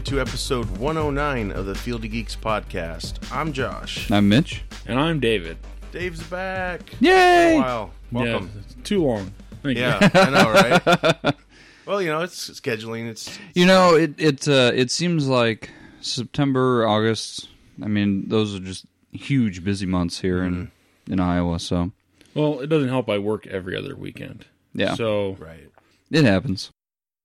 [0.00, 3.18] Welcome to episode 109 of the Field of Geeks podcast.
[3.30, 4.10] I'm Josh.
[4.10, 4.62] I'm Mitch.
[4.86, 5.58] And I'm David.
[5.92, 6.80] Dave's back.
[7.00, 7.58] Yay!
[7.58, 7.90] Wow.
[8.10, 8.50] Welcome.
[8.54, 9.30] Yeah, it's too long.
[9.62, 9.82] Thank you.
[9.84, 11.34] Yeah, I know, right?
[11.86, 13.10] well, you know, it's scheduling.
[13.10, 15.68] It's You know, it it uh, it seems like
[16.00, 17.50] September, August.
[17.82, 20.70] I mean, those are just huge busy months here in
[21.10, 21.58] in Iowa.
[21.60, 21.92] So
[22.34, 23.10] Well, it doesn't help.
[23.10, 24.46] I work every other weekend.
[24.72, 25.68] yeah, So right.
[26.10, 26.70] it happens.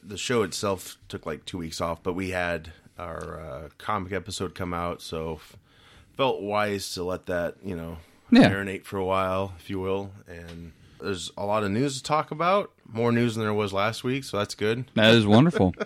[0.08, 4.54] The show itself took like two weeks off, but we had our uh, comic episode
[4.56, 5.40] come out, so
[6.16, 7.98] felt wise to let that, you know,
[8.32, 8.50] Yeah.
[8.50, 10.12] marinate for a while, if you will.
[10.28, 14.04] And there's a lot of news to talk about, more news than there was last
[14.04, 14.86] week, so that's good.
[14.96, 15.74] That is wonderful.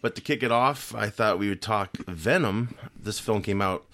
[0.00, 2.76] But to kick it off, I thought we would talk Venom.
[2.96, 3.84] This film came out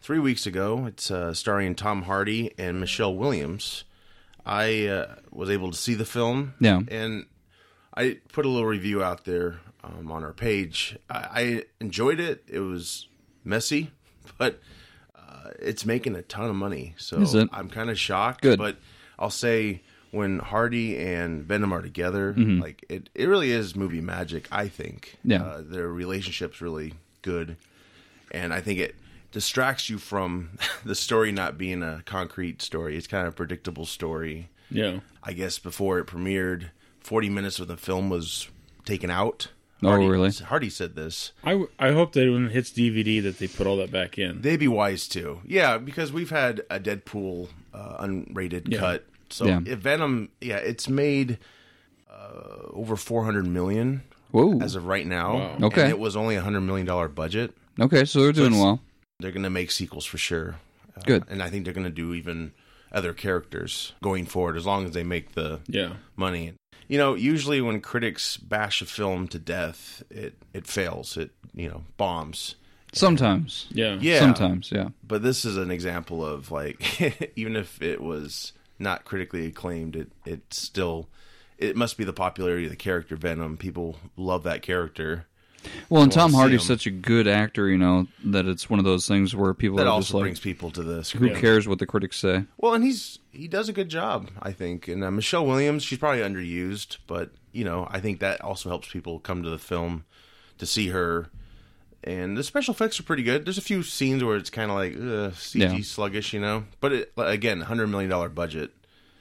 [0.00, 0.86] three weeks ago.
[0.86, 3.82] It's uh, starring Tom Hardy and Michelle Williams.
[4.46, 6.54] I uh, was able to see the film.
[6.60, 6.82] Yeah.
[6.88, 7.26] And
[7.98, 10.96] I put a little review out there um, on our page.
[11.10, 12.44] I, I enjoyed it.
[12.46, 13.06] It was
[13.44, 13.90] messy,
[14.38, 14.60] but
[15.16, 16.94] uh, it's making a ton of money.
[16.98, 17.18] So
[17.52, 18.42] I'm kind of shocked.
[18.42, 18.58] Good.
[18.58, 18.76] But
[19.18, 22.60] I'll say when Hardy and Venom are together, Mm-hmm.
[22.62, 24.48] like it, it really is movie magic.
[24.52, 25.18] I think.
[25.24, 25.42] Yeah.
[25.42, 27.56] Uh, their relationship's really good,
[28.30, 28.94] and I think it
[29.32, 30.50] distracts you from
[30.84, 32.96] the story not being a concrete story.
[32.96, 34.48] It's kind of a predictable story.
[34.70, 38.48] yeah, I guess before it premiered, 40 minutes of the film was
[38.84, 39.48] taken out.
[39.82, 40.30] Oh, Hardy, really?
[40.32, 41.32] Hardy said this.
[41.44, 44.18] I, w- I hope that when it hits DVD that they put all that back
[44.18, 44.40] in.
[44.42, 45.40] They'd be wise to.
[45.46, 48.78] Yeah, because we've had a Deadpool uh, unrated Yeah.
[48.80, 49.06] cut.
[49.30, 49.60] So Yeah.
[49.64, 51.38] if Venom, yeah, it's made
[52.10, 54.02] uh, over 400 million
[54.32, 54.58] Whoa.
[54.60, 55.34] as of right now.
[55.34, 55.58] Wow.
[55.68, 55.82] Okay.
[55.82, 57.54] And it was only a $100 million budget.
[57.80, 58.80] Okay, so they're doing it's- well.
[59.20, 60.56] They're going to make sequels for sure.
[60.96, 61.24] Uh, Good.
[61.28, 62.52] And I think they're going to do even
[62.92, 66.54] other characters going forward as long as they make the Yeah, money.
[66.88, 71.16] You know, usually when critics bash a film to death, it it fails.
[71.16, 72.56] It you know bombs.
[72.92, 73.66] Sometimes.
[73.70, 74.18] yeah, Yeah.
[74.20, 74.72] Sometimes.
[74.72, 74.88] Yeah.
[75.06, 80.10] But this is an example of like even if it was not critically acclaimed, it
[80.24, 81.08] it still
[81.58, 83.56] it must be the popularity of the character Venom.
[83.56, 85.26] People love that character.
[85.90, 88.84] Well, and Tom see Hardy's such a good actor, you know, that it's one of
[88.84, 91.66] those things where people That are just also like, brings people to the who cares
[91.66, 92.44] what the critics say?
[92.56, 94.88] Well, and he's he does a good job, I think.
[94.88, 98.88] And uh, Michelle Williams, she's probably underused, but you know, I think that also helps
[98.88, 100.04] people come to the film
[100.58, 101.30] to see her.
[102.04, 103.44] And the special effects are pretty good.
[103.44, 105.80] There's a few scenes where it's kind of like uh, CG Yeah.
[105.82, 106.64] sluggish, you know.
[106.80, 108.70] But it, again, hundred million dollar budget.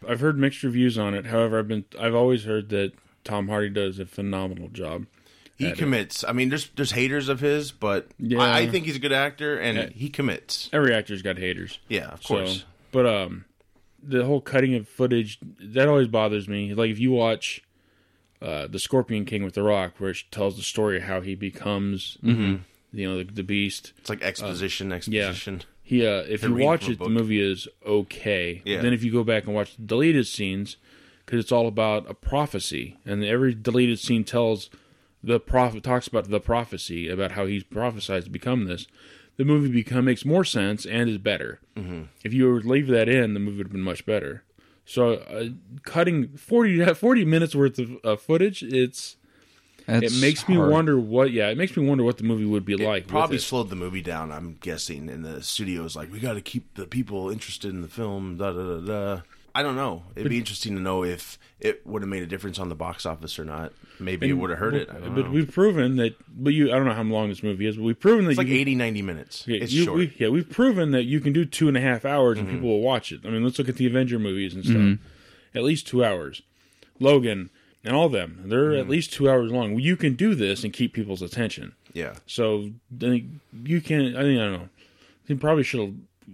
[0.07, 1.25] I've heard mixed reviews on it.
[1.25, 2.91] However, I've been I've always heard that
[3.23, 5.07] Tom Hardy does a phenomenal job.
[5.57, 5.77] He At it.
[5.79, 6.23] commits.
[6.23, 8.39] I mean, there's there's haters of his, but Yeah.
[8.39, 9.89] I, I think he's a good actor, and Yeah.
[9.89, 10.69] he commits.
[10.71, 11.79] Every actor's got haters.
[11.89, 12.65] Yeah, of So, course.
[12.91, 13.45] but um,
[14.03, 16.73] the whole cutting of footage that always bothers me.
[16.75, 17.63] Like if you watch
[18.41, 21.33] uh, the Scorpion King with The Rock, where it tells the story of how he
[21.33, 22.57] becomes, Mm-hmm.
[22.93, 23.93] you know, the, the Beast.
[23.97, 25.55] It's like exposition, exposition.
[25.55, 25.63] Yeah.
[25.81, 28.61] He, uh, if They're you watch it, the movie is okay.
[28.63, 28.81] Yeah.
[28.81, 30.77] Then if you go back and watch the deleted scenes,
[31.25, 34.69] because it's all about a prophecy, and every deleted scene tells
[35.23, 38.87] the prophet talks about the prophecy about how he's prophesied to become this.
[39.37, 41.59] The movie become makes more sense and is better.
[41.75, 42.03] Mm-hmm.
[42.23, 44.43] If you were to leave that in, the movie would have been much better.
[44.85, 45.49] So, uh,
[45.83, 49.17] cutting 40, 40 minutes worth of uh, footage, it's
[49.87, 51.31] it That's makes me wonder what.
[51.31, 53.07] Yeah, it makes me wonder what the movie would be like.
[53.07, 54.33] Probably slowed the movie down.
[54.33, 57.81] I'm guessing, and the studio studio's like, we got to keep the people interested in
[57.81, 58.35] the film.
[58.35, 59.21] Da da da da.
[59.57, 60.03] I don't know.
[60.15, 63.05] It'd be interesting to know if it would have made a difference on the box
[63.05, 63.73] office or not.
[63.99, 64.87] Maybe it would have hurt it.
[64.87, 65.29] But know.
[65.31, 66.15] we've proven that.
[66.29, 67.75] But you, I don't know how long this movie is.
[67.77, 69.45] But we've proven that It's like you, 80, 90 minutes.
[69.47, 69.97] Yeah, it's you- short.
[69.97, 72.47] we- yeah, we've proven that you can do two and a half hours Mm-hmm.
[72.47, 73.21] and people will watch it.
[73.25, 75.09] I mean, let's look at the Avenger movies and stuff.
[75.55, 76.43] At least two hours.
[76.99, 77.49] Logan
[77.83, 78.79] and all of them, they're Mm-hmm.
[78.81, 79.79] at least two hours long.
[79.79, 81.73] You can do this and keep people's attention.
[81.93, 82.15] yeah.
[82.27, 83.25] So I think
[83.63, 84.15] you can.
[84.15, 84.69] I think I don't know.
[85.27, 85.93] You probably should have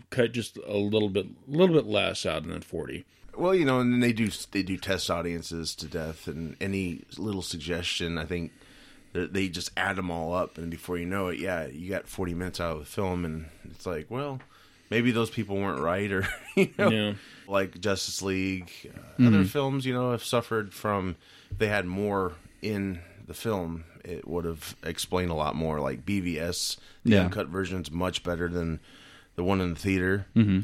[0.10, 3.06] cut just a little bit, a little bit less out than forty.
[3.36, 7.02] Well, you know, and then they do they do test audiences to death, and any
[7.18, 8.52] little suggestion, I think
[9.14, 12.08] they- they just add them all up, and before you know it, yeah, you got
[12.08, 14.40] forty minutes out of the film, and it's like, well,
[14.92, 17.14] maybe those people weren't right, or you know, Yeah.
[17.48, 18.72] like Justice League,
[19.20, 21.16] uh, other films, you know, have suffered from
[21.58, 25.80] they had more in the film, it would have explained a lot more.
[25.80, 27.22] Like BVS, the Yeah.
[27.26, 28.80] uncut version is much better than
[29.36, 30.28] the one in the theater.
[30.36, 30.62] Mm-hmm.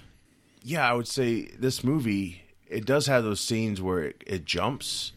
[0.63, 5.11] Yeah, I would say this movie it does have those scenes where it, it jumps,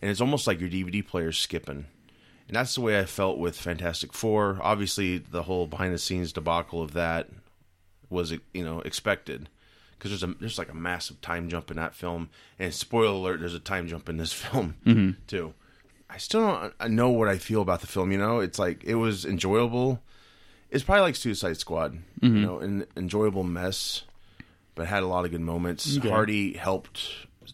[0.00, 1.86] and it's almost like your DVD player skipping.
[2.48, 4.58] And that's the way I felt with Fantastic Four.
[4.62, 7.28] Obviously, the whole behind the scenes debacle of that
[8.10, 9.48] was you know expected
[9.98, 13.40] because there's a there's like a massive time jump in that film, and spoiler alert,
[13.40, 14.32] there's a time jump in this
[14.84, 15.54] film too.
[16.10, 18.12] I still don't I know what I feel about the film.
[18.12, 20.02] You know, it's like it was enjoyable.
[20.70, 24.02] It's probably like Suicide Squad, you know, an enjoyable mess,
[24.74, 25.96] but had a lot of good moments.
[25.96, 26.08] Okay.
[26.08, 27.00] Hardy helped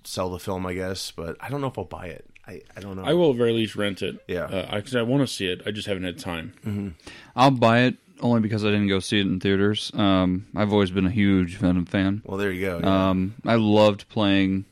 [0.02, 2.24] sell the film, I guess, but I don't know if I'll buy it.
[2.46, 3.04] I, I don't know.
[3.04, 4.22] I will at very least rent it.
[4.28, 4.44] Yeah.
[4.44, 5.62] uh, because I, want to see it.
[5.64, 6.94] I just haven't had time.
[7.34, 9.90] I'll buy it only because I didn't go see it in theaters.
[9.94, 12.22] Um, I've always been a huge Venom fan.
[12.24, 12.80] Well, there you go.
[12.82, 13.10] yeah.
[13.10, 14.66] Um, I loved playing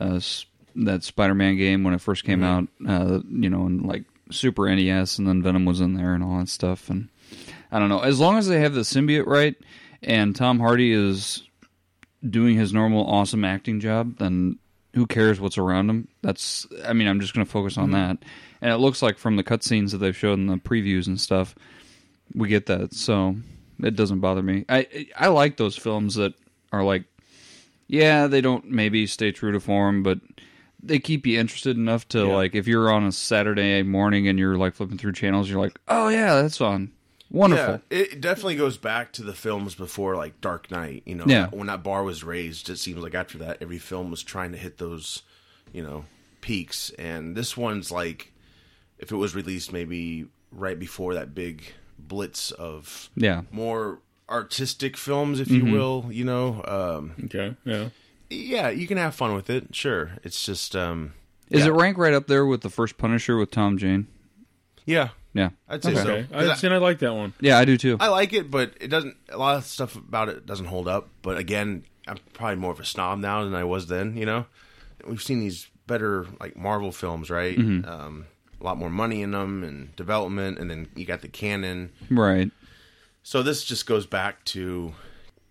[0.00, 0.20] uh,
[0.76, 2.68] that Spider-Man game when it first came out.
[2.86, 6.38] Uh, you know, and like Super NES, and then Venom was in there and all
[6.38, 6.88] that stuff.
[6.88, 7.08] And
[7.72, 8.00] I don't know.
[8.00, 9.56] As long as they have the symbiote right,
[10.02, 11.42] and Tom Hardy is
[12.28, 14.58] doing his normal awesome acting job, then
[14.94, 16.08] who cares what's around him?
[16.22, 16.66] That's.
[16.84, 17.94] I mean, I'm just going to focus on mm-hmm.
[17.94, 18.18] that.
[18.60, 21.54] And it looks like from the cutscenes that they've shown in the previews and stuff,
[22.34, 22.94] we get that.
[22.94, 23.36] So
[23.82, 24.64] it doesn't bother me.
[24.68, 26.34] I I like those films that
[26.72, 27.04] are like
[27.88, 30.18] yeah, they don't maybe stay true to form, but
[30.82, 32.34] they keep you interested enough to Yeah.
[32.34, 35.78] like if you're on a Saturday morning and you're like flipping through channels, you're like,
[35.88, 36.90] oh yeah, that's on.
[37.32, 37.80] Wonderful.
[37.90, 41.02] Yeah, it definitely goes back to the films before like Dark Knight.
[41.06, 41.48] You know, Yeah.
[41.48, 44.58] when that bar was raised, it seems like after that, every film was trying to
[44.58, 45.22] hit those,
[45.72, 46.04] you know,
[46.42, 46.90] peaks.
[46.98, 48.32] And this one's like,
[48.98, 51.64] if it was released maybe right before that big
[51.98, 53.42] blitz of Yeah.
[53.50, 55.66] more artistic films, if Mm-hmm.
[55.68, 57.88] you will, you know, um, Okay, yeah.
[58.28, 59.74] yeah, you can have fun with it.
[59.74, 61.14] Sure, it's just, um,
[61.50, 61.68] Is yeah.
[61.68, 64.06] it rank right up there with the first Punisher with Tom Jane?
[64.84, 65.50] yeah, Yeah.
[65.68, 66.02] I'd say Okay.
[66.02, 66.10] so.
[66.12, 67.32] Okay, 'Cause I, see, and I like that one.
[67.40, 67.96] Yeah, I do too.
[68.00, 69.16] I like it, but it doesn't.
[69.30, 71.08] A lot of stuff about it doesn't hold up.
[71.22, 74.16] But again, I'm probably more of a snob now than I was then.
[74.16, 74.46] You know,
[75.06, 77.56] we've seen these better like Marvel films, right?
[77.58, 78.26] Um,
[78.60, 81.90] a lot more money in them and development, and then you got the canon.
[82.10, 82.50] right.
[83.24, 84.94] So this just goes back to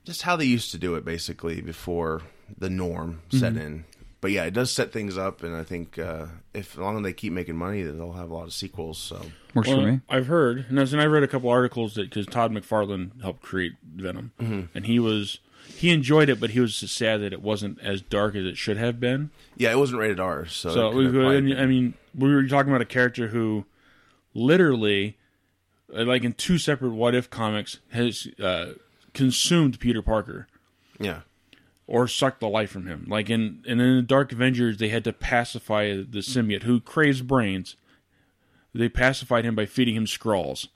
[0.03, 2.21] just how they used to do it, basically before
[2.57, 3.85] the norm set in.
[4.21, 7.03] But yeah, it does set things up, and I think uh, if as long as
[7.03, 8.99] they keep making money, then they'll have a lot of sequels.
[8.99, 9.19] So
[9.55, 9.99] Works Well, for me.
[10.09, 13.41] I've heard, and as- and I read a couple articles that because Todd McFarlane helped
[13.41, 14.61] create Venom, Mm-hmm.
[14.75, 15.39] and he was
[15.75, 18.57] he enjoyed it, but he was just sad that it wasn't as dark as it
[18.57, 19.31] should have been.
[19.57, 20.45] yeah, it wasn't rated R.
[20.45, 23.65] So, So we, and, I mean, we were talking about a character who
[24.33, 25.17] literally,
[25.95, 28.73] uh, like in two separate What If comics, has uh,
[29.13, 30.47] consumed Peter Parker
[30.99, 31.21] yeah,
[31.91, 33.05] or suck the life from him.
[33.09, 37.21] Like in and in the Dark Avengers, they had to pacify the symbiote who craves
[37.21, 37.75] brains.
[38.73, 40.69] They pacified him by feeding him scrolls.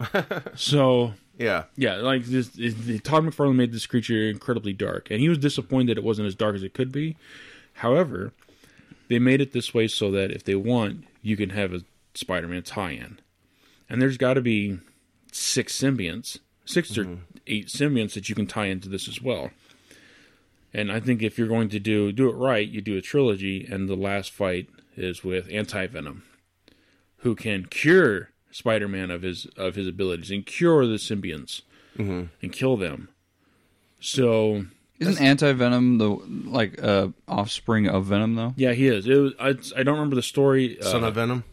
[0.54, 1.64] so yeah.
[1.76, 5.90] yeah, like this, this, Todd McFarlane made this creature incredibly dark, and he was disappointed
[5.90, 7.18] that it wasn't as dark as it could be.
[7.74, 8.32] However,
[9.08, 11.82] they made it this way so that if they want, you can have a
[12.14, 13.20] Spider-Man tie-in,
[13.90, 14.78] and there's got to be
[15.30, 17.14] six symbionts, 6 or mm-hmm.
[17.46, 19.50] eight symbionts that you can tie into this as well.
[20.74, 23.64] And I think if you're going to do do it right, you do a trilogy,
[23.70, 26.24] and the last fight is with Anti Venom,
[27.18, 31.62] who can cure Spider-Man of his of his abilities and cure the symbionts
[31.96, 33.08] and kill them.
[34.00, 34.66] So
[34.98, 38.52] Isn't anti venom the like uh, offspring of venom though?
[38.56, 39.06] yeah, he is.
[39.06, 40.78] It was, I, I don't remember the story.
[40.80, 41.44] Uh, Son of Venom,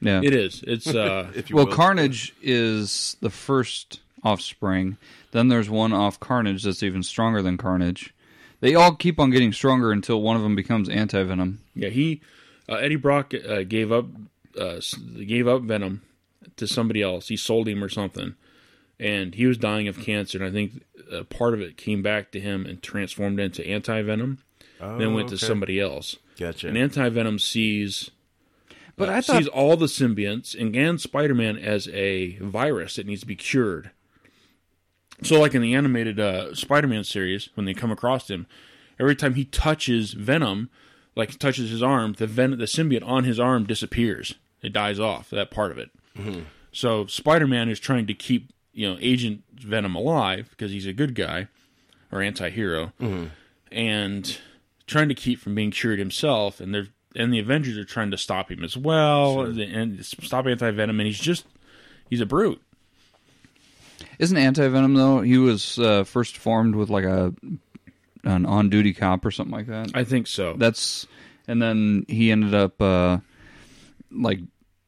[0.00, 0.20] Yeah.
[0.22, 0.62] It is.
[0.66, 1.74] It's uh, if you well, will.
[1.74, 4.96] Carnage is the first offspring.
[5.32, 8.14] Then there's one off Carnage that's even stronger than Carnage.
[8.60, 11.60] They all keep on getting stronger until one of them becomes anti venom.
[11.74, 11.88] yeah.
[11.90, 12.20] He
[12.68, 14.06] uh, Eddie Brock uh, gave up
[14.58, 14.80] uh,
[15.26, 16.02] gave up Venom
[16.56, 17.28] to somebody else.
[17.28, 18.34] He sold him or something,
[18.98, 20.38] and he was dying of cancer.
[20.38, 24.02] And I think uh, part of it came back to him and transformed into anti
[24.02, 24.38] Venom.
[24.80, 26.16] then went to Oh, somebody else.
[26.38, 26.68] Gotcha.
[26.68, 28.10] And anti Venom sees
[28.96, 32.96] But uh, I thought sees all the symbionts and and Spider Man as a virus
[32.96, 33.90] that needs to be cured.
[35.22, 38.46] So, like in the animated uh, Spider Man series, when they come across him,
[39.00, 40.70] every time he touches Venom,
[41.16, 44.34] like touches his arm, the ven- the symbiote on his arm disappears.
[44.62, 45.30] It dies off.
[45.30, 45.90] That part of it.
[46.72, 50.92] So Spider Man is trying to keep you know Agent Venom alive because he's a
[50.92, 51.48] good guy
[52.12, 52.92] or anti-hero,
[53.72, 54.38] and
[54.86, 56.60] trying to keep from being cured himself.
[56.60, 60.70] And they're and the Avengers are trying to stop him as well and stop anti
[60.70, 61.00] Venom.
[61.00, 61.44] And he's just
[62.08, 62.62] he's a brute.
[64.18, 65.20] Isn't anti venom though?
[65.20, 67.34] He was uh, first formed with like a
[68.24, 69.90] an on duty cop or something like that.
[69.94, 70.54] I think so.
[70.56, 71.06] That's
[71.46, 73.18] and then he ended up uh,
[74.10, 74.40] like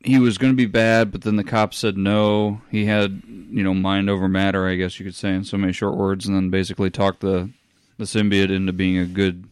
[0.03, 2.63] he was going to be bad, but then the cop said no.
[2.71, 5.73] He had, you know, mind over matter, I guess you could say, in so many
[5.75, 7.51] short words, and then basically talked the
[7.99, 9.45] the symbiote into being a good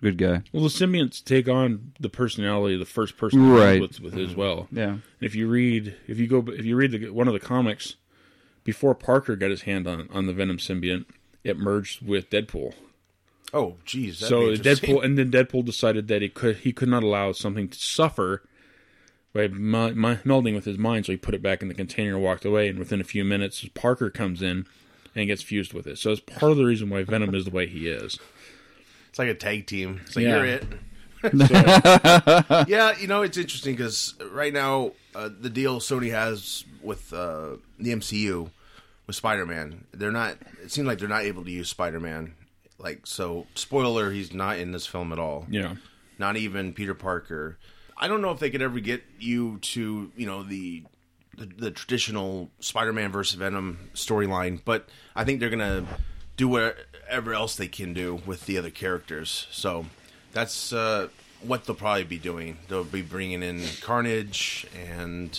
[0.00, 0.42] good guy.
[0.52, 3.80] Well, the symbionts take on the personality of the first person Right.
[3.82, 4.66] with, with as well.
[4.72, 4.88] Yeah.
[4.88, 7.96] And if you read, if you go, if you read the, one of the comics,
[8.64, 11.06] before Parker got his hand on on the Venom symbiont,
[11.44, 12.74] it merged with Deadpool.
[13.52, 14.18] Oh, geez.
[14.18, 14.52] so.
[14.56, 18.42] Deadpool, and then Deadpool decided that he could he could not allow something to suffer
[19.32, 21.06] by mi- mi- melding with his mind.
[21.06, 22.68] So he put it back in the container and walked away.
[22.68, 24.66] And within a few minutes, Parker comes in
[25.16, 25.98] and gets fused with it.
[25.98, 28.18] So it's part of the reason why Venom is the way he is.
[29.08, 30.00] It's like a tag team.
[30.04, 30.36] It's like Yeah.
[30.36, 30.64] you're it.
[32.66, 37.56] yeah, you know it's interesting because right now uh, the deal Sony has with uh,
[37.78, 38.50] the MCU
[39.06, 40.36] with Spider-Man, they're not.
[40.62, 42.34] It seems like they're not able to use Spider-Man.
[42.78, 45.46] Like so, spoiler: he's not in this film at all.
[45.50, 45.74] Yeah.
[46.18, 47.58] Not even Peter Parker.
[47.96, 50.84] I don't know if they could ever get you to you know the
[51.36, 55.84] the, the traditional Spider-Man versus Venom storyline, but I think they're gonna
[56.36, 59.46] do whatever else they can do with the other characters.
[59.50, 59.86] So
[60.32, 61.08] that's uh,
[61.42, 62.58] what they'll probably be doing.
[62.68, 65.38] They'll be bringing in Carnage and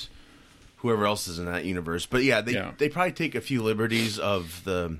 [0.77, 2.05] whoever else is in that universe.
[2.05, 2.71] But yeah, they Yeah.
[2.77, 4.97] they probably take a few liberties of the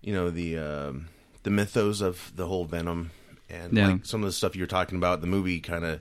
[0.00, 1.08] you know the um,
[1.42, 3.10] the mythos of the whole Venom
[3.50, 3.88] and Yeah.
[3.88, 5.20] like some of the stuff you're talking about.
[5.20, 6.00] The movie kind of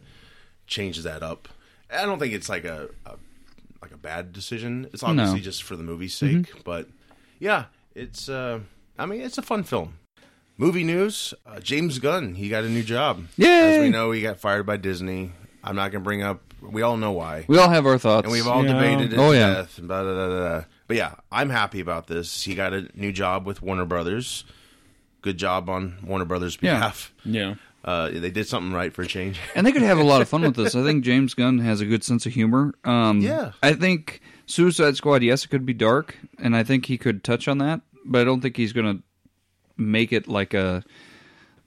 [0.67, 1.47] changes that up.
[1.89, 3.15] I don't think it's like a, a
[3.81, 4.89] like a bad decision.
[4.93, 6.87] It's obviously just for the movie's sake, but
[7.39, 7.65] yeah,
[7.95, 8.27] it's.
[8.29, 8.59] Uh,
[8.99, 9.93] I mean, it's a fun film.
[10.57, 13.25] Movie news: uh, James Gunn he got a new job.
[13.37, 15.31] Yeah, As we know, he got fired by Disney.
[15.63, 16.41] I'm not going to bring up.
[16.61, 18.25] We all know why, We all have our thoughts.
[18.25, 18.73] and we've all Yeah.
[18.73, 19.53] debated it Oh, yeah.
[19.53, 19.79] death.
[19.81, 20.63] Blah, blah, blah.
[20.87, 22.43] But yeah, I'm happy about this.
[22.43, 24.43] He got a new job with Warner Brothers.
[25.21, 26.73] Good job on Warner Brothers' Yeah.
[26.75, 27.13] behalf.
[27.23, 27.55] Yeah.
[27.85, 29.39] Uh, they did something right for a change.
[29.55, 30.73] and they could have a lot of fun with this.
[30.75, 32.73] I think James Gunn has a good sense of humor.
[32.83, 33.51] Um, Yeah.
[33.61, 37.47] I think Suicide Squad, yes, it could be dark, and I think he could touch
[37.47, 39.03] on that, but I don't think he's going to
[39.77, 40.83] make it like a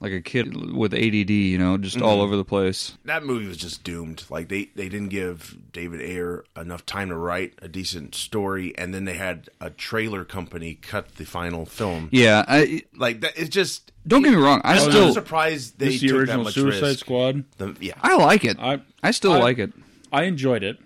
[0.03, 2.07] like a kid with ADD, you know, just Mm-hmm.
[2.07, 2.97] all over the place.
[3.05, 4.25] that movie was just doomed.
[4.31, 8.95] Like they, they didn't give David Ayer enough time to write a decent story, and
[8.95, 12.09] then they had a trailer company cut the final film.
[12.13, 13.93] Yeah, I Like that, it's just.
[14.07, 14.63] don't get me wrong.
[14.65, 17.01] I I'm still surprised they the took that original much Suicide risk.
[17.01, 17.45] Squad.
[17.59, 18.57] The- yeah, I like it.
[18.59, 19.73] I I still I- like it.
[20.11, 20.79] I enjoyed it.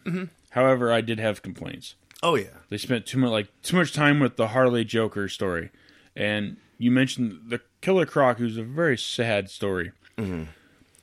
[0.50, 1.95] However, I did have complaints.
[2.21, 5.71] oh yeah, They spent too much like too much time with the Harley Joker story,
[6.16, 9.93] and you mentioned the Killer Croc, who's a very sad story.
[10.19, 10.45] Mm-hmm.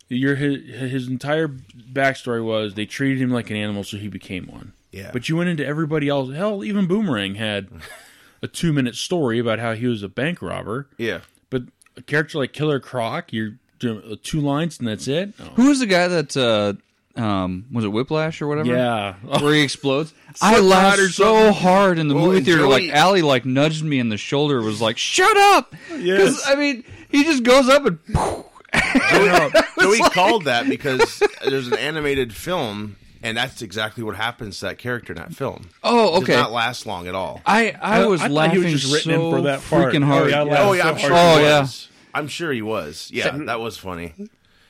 [0.09, 4.47] Your his, his entire backstory was they treated him like an animal, so he became
[4.47, 4.73] one.
[4.91, 5.11] Yeah.
[5.13, 6.33] But you went into everybody else.
[6.33, 7.69] Hell, even Boomerang had
[8.41, 10.87] a two minute story about how he was a bank robber.
[10.97, 11.21] yeah.
[11.49, 11.63] But
[11.97, 15.33] a character like Killer Croc, you're doing uh, two lines and that's it.
[15.39, 15.43] Oh.
[15.55, 16.73] Who was the guy that uh,
[17.15, 18.69] um, was it Whiplash or whatever?
[18.73, 19.15] Yeah.
[19.39, 20.13] where he explodes.
[20.41, 21.09] I laughed so
[21.47, 21.53] something.
[21.61, 22.61] hard in the Well, movie theater.
[22.61, 24.61] Joey- like Allie, like nudged me in the shoulder.
[24.61, 26.43] Was like, "Shut up!" Because Yes.
[26.47, 27.99] I mean, he just goes up and.
[29.79, 34.77] Joey called that because there's an animated film, and that's exactly what happens to that
[34.77, 35.69] character in that film.
[35.83, 36.35] Oh, It does okay.
[36.37, 37.41] not last long at all.
[37.45, 39.93] I I was I thought he laughing was just written in so for that part.
[39.93, 40.29] freaking Oh, hard.
[40.29, 41.09] yeah, I laughed Oh yeah, I'm so sure.
[41.15, 41.35] hard.
[41.35, 41.59] Oh, he yeah.
[41.61, 41.89] was.
[42.13, 43.09] I'm sure he was.
[43.13, 44.13] Yeah, that was funny.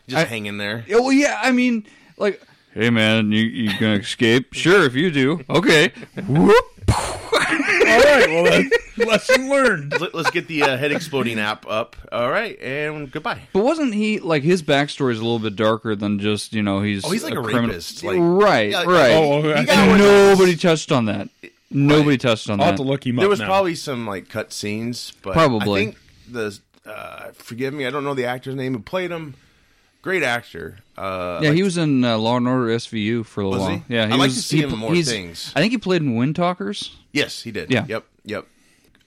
[0.07, 0.83] Just hanging there.
[0.87, 1.39] Yeah, well, yeah.
[1.41, 1.85] I mean,
[2.21, 2.41] like,
[2.73, 4.53] hey man, you you gonna escape?
[4.53, 5.43] Sure, if you do.
[5.49, 5.91] Okay.
[6.27, 6.65] Whoop.
[6.87, 8.27] All right.
[8.29, 9.99] Well, that's lesson learned.
[9.99, 11.95] Let, us get the uh, head exploding app up.
[12.11, 13.41] All right, and goodbye.
[13.53, 16.81] But wasn't he like his backstory is a little bit darker than just you know
[16.81, 17.69] he's Oh, he's like a criminal.
[17.69, 19.11] rapist, like- right, Yeah, right.
[19.13, 19.65] Oh, okay.
[19.69, 21.29] And one- nobody touched on that.
[21.69, 22.83] Nobody touched on I'll have that.
[22.83, 23.45] to look him There up was now.
[23.47, 25.81] probably some like cut scenes, but Probably.
[25.81, 25.97] I think
[26.29, 29.35] the uh, forgive me, I don't know the actor's name who played him.
[30.01, 30.79] Great actor.
[30.97, 33.77] Uh, Yeah, like- he was in uh, Law and Order SVU for a little while.
[33.87, 33.93] he?
[33.95, 35.51] Yeah, he I'd like was, to see he him more things.
[35.55, 36.91] I think he played in Windtalkers.
[37.11, 37.71] Yes, he did.
[37.71, 37.85] Yeah.
[37.87, 38.05] Yep.
[38.25, 38.47] Yep.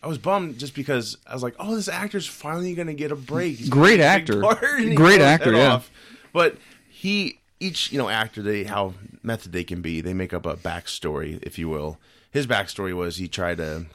[0.02, 3.10] I was bummed just because I was like, "Oh, this actor's finally going to get
[3.10, 4.60] a break." He's Great gonna get a big actor.
[4.66, 5.72] part, and he Great actor, yeah.
[5.72, 5.90] off.
[6.34, 6.58] But
[6.90, 10.02] he, each you know, actor, they how method they can be.
[10.02, 11.98] They make up a backstory, if you will.
[12.30, 13.86] His backstory was he tried to.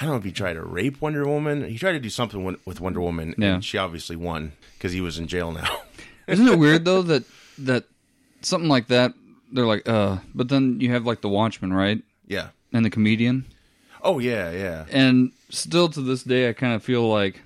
[0.00, 1.68] I don't know if he tried to rape Wonder Woman.
[1.68, 3.54] He tried to do something with- with Wonder Woman, Yeah.
[3.56, 5.82] and she obviously won because he was in jail now.
[6.26, 7.24] Isn't it weird though that
[7.58, 7.84] that
[8.40, 9.12] something like that
[9.52, 12.48] they're like, uh, but then you have like the Watchmen, right, yeah.
[12.72, 13.44] and the comedian,
[14.02, 14.86] Oh yeah, yeah.
[14.90, 17.42] and still to this day, I kind of feel like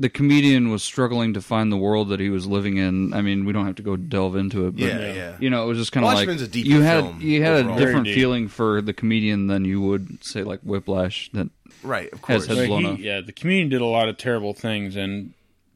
[0.00, 3.12] the comedian was struggling to find the world that he was living in.
[3.12, 5.36] I mean, we don't have to go delve into it, but Yeah, yeah.
[5.40, 7.54] you know, it was just kind of like a deeper you had film you had
[7.64, 7.76] overall.
[7.76, 8.14] a different Very deep.
[8.14, 11.30] feeling for the comedian than you would say like Whiplash.
[11.32, 11.50] That
[11.82, 12.46] Right, of course.
[12.46, 12.98] had- But blown he- up.
[13.00, 15.32] yeah, the comedian did a lot of terrible things and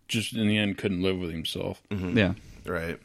[0.08, 1.82] just in the end couldn't live with himself.
[1.90, 2.16] Mm-hmm.
[2.18, 2.98] yeah, Right.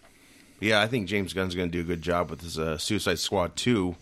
[0.60, 3.20] Yeah, I think James Gunn's going to do a good job with his uh, Suicide
[3.20, 3.96] Squad 2.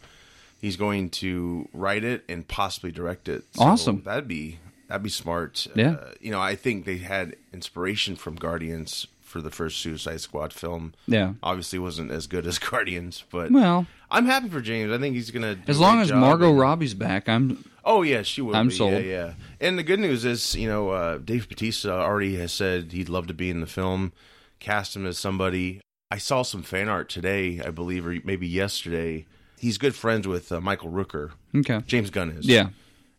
[0.61, 3.43] He's going to write it and possibly direct it.
[3.53, 4.01] So Awesome.
[4.03, 5.67] That'd be that'd be smart.
[5.75, 5.91] Yeah.
[5.91, 10.53] Uh, you know, I think they had inspiration from Guardians for the first Suicide Squad
[10.53, 10.93] film.
[11.07, 11.33] Yeah.
[11.43, 14.91] Obviously wasn't as good as Guardians, but Well, I'm happy for James.
[14.91, 18.41] I think he's going to as long as Margot Robbie's back, I'm Oh yeah, she
[18.41, 18.55] will.
[18.55, 18.73] I'm be.
[18.73, 18.93] sold.
[18.93, 19.33] Yeah, yeah.
[19.61, 23.27] And the good news is, you know, uh, Dave Bautista already has said he'd love
[23.27, 24.11] to be in the film.
[24.59, 25.81] Cast him as somebody.
[26.09, 29.25] I saw some fan art today, I believe, or maybe yesterday.
[29.59, 31.31] He's good friends with uh, Michael Rooker.
[31.55, 31.81] okay.
[31.85, 32.47] James Gunn is.
[32.47, 32.69] Yeah,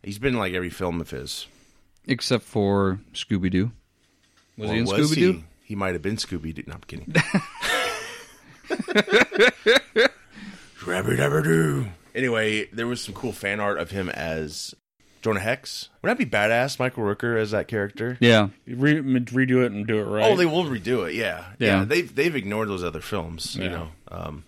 [0.03, 1.47] he's been in like every film of his.
[2.07, 3.71] Except for Scooby Doo.
[4.57, 5.31] Was Or he in Scooby Doo?
[5.33, 6.63] He, He might have been Scooby Doo.
[6.67, 7.13] No, I'm kidding.
[10.79, 11.87] Scrabby-dabba-doo.
[12.15, 14.73] Anyway, there was some cool fan art of him as
[15.21, 15.89] Jonah Hex.
[16.01, 18.17] Wouldn't that be badass, Michael Rooker as that character?
[18.19, 20.23] Yeah, Re- redo it and do it right.
[20.25, 21.13] Oh, they will redo it.
[21.15, 21.79] Yeah, Yeah.
[21.79, 21.85] yeah.
[21.85, 23.89] They've they've ignored those other films, you know.
[24.09, 24.43] Um,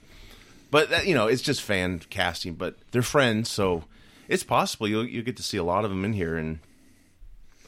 [0.71, 2.53] but that, you know, it's just fan casting.
[2.53, 3.83] But they're friends, so
[4.27, 6.37] it's possible you'll you get to see a lot of them in here.
[6.37, 6.59] And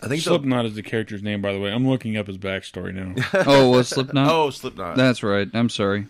[0.01, 1.71] I think Slipknot is the character's name, by the way.
[1.71, 3.13] I'm looking up his backstory now.
[3.45, 4.29] Oh, was Slipknot?
[4.31, 4.97] oh Slipknot.
[4.97, 5.47] That's right.
[5.53, 6.07] I'm sorry.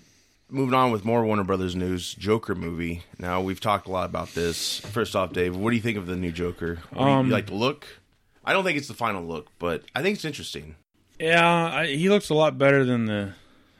[0.50, 3.04] Moving on with more Warner Brothers news, Joker movie.
[3.20, 4.80] Now we've talked a lot about this.
[4.80, 6.80] First off, Dave, what do you think of the new Joker?
[6.92, 7.88] What do you- Um, like the look?
[8.44, 10.76] I don't think it's the final look, but I think it's interesting.
[11.20, 13.34] yeah, I, he looks a lot better than the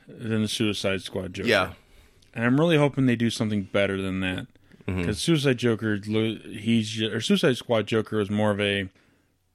[0.08, 1.48] than the Suicide Squad Joker.
[1.48, 1.72] Yeah,
[2.34, 4.46] and I'm really hoping they do something better than that.
[4.86, 4.98] Mm-hmm.
[5.00, 8.88] Because Suicide Joker, he's or Suicide Squad Joker is more of a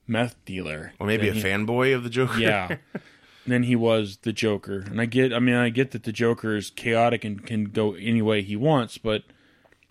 [0.07, 2.39] meth dealer, or maybe a he- fanboy of the Joker.
[2.39, 2.77] Yeah,
[3.47, 4.79] than he was the Joker.
[4.79, 7.93] And I get, I mean, I get that the Joker is chaotic and can go
[7.93, 9.23] any way he wants, but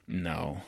[0.09, 0.63] no,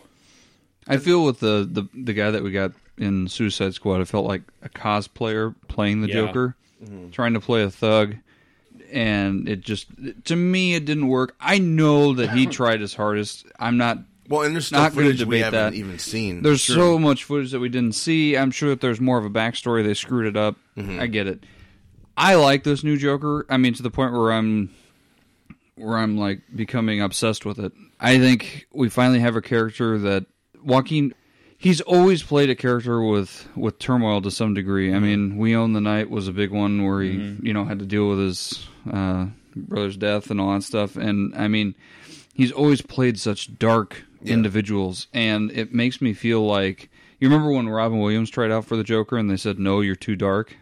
[0.87, 4.27] I feel with the, the the guy that we got in Suicide Squad, I felt
[4.27, 6.15] like a cosplayer playing the Yeah.
[6.15, 7.11] Joker, mm-hmm.
[7.11, 8.17] trying to play a thug,
[8.91, 9.87] and it just
[10.25, 11.37] to me it didn't work.
[11.41, 13.47] I know that he tried his hardest.
[13.59, 13.99] I'm not.
[14.29, 15.75] Well, and there's still Not gonna footage we debate haven't that.
[15.75, 16.43] even seen.
[16.43, 18.37] There's so much footage that we didn't see.
[18.37, 19.83] I'm sure that there's more of a backstory.
[19.83, 20.57] They screwed it up.
[20.77, 21.01] Mm-hmm.
[21.01, 21.45] I get it.
[22.17, 23.47] I like this new Joker.
[23.49, 24.71] I mean, to the point where I'm
[25.77, 27.73] where I'm like becoming obsessed with it.
[28.01, 30.27] I think we finally have a character that
[30.63, 31.15] Joaquin.
[31.57, 34.91] He's always played a character with with turmoil to some degree.
[34.91, 35.05] I mm-hmm.
[35.05, 37.47] mean, We Own the Night was a big one where he mm-hmm.
[37.47, 40.97] you know had to deal with his uh, brother's death and all that stuff.
[40.97, 41.75] And I mean,
[42.35, 47.69] he's always played such dark individuals, and it makes me feel like you remember when
[47.69, 50.57] Robin Williams tried out for the Joker and they said no, you're too dark.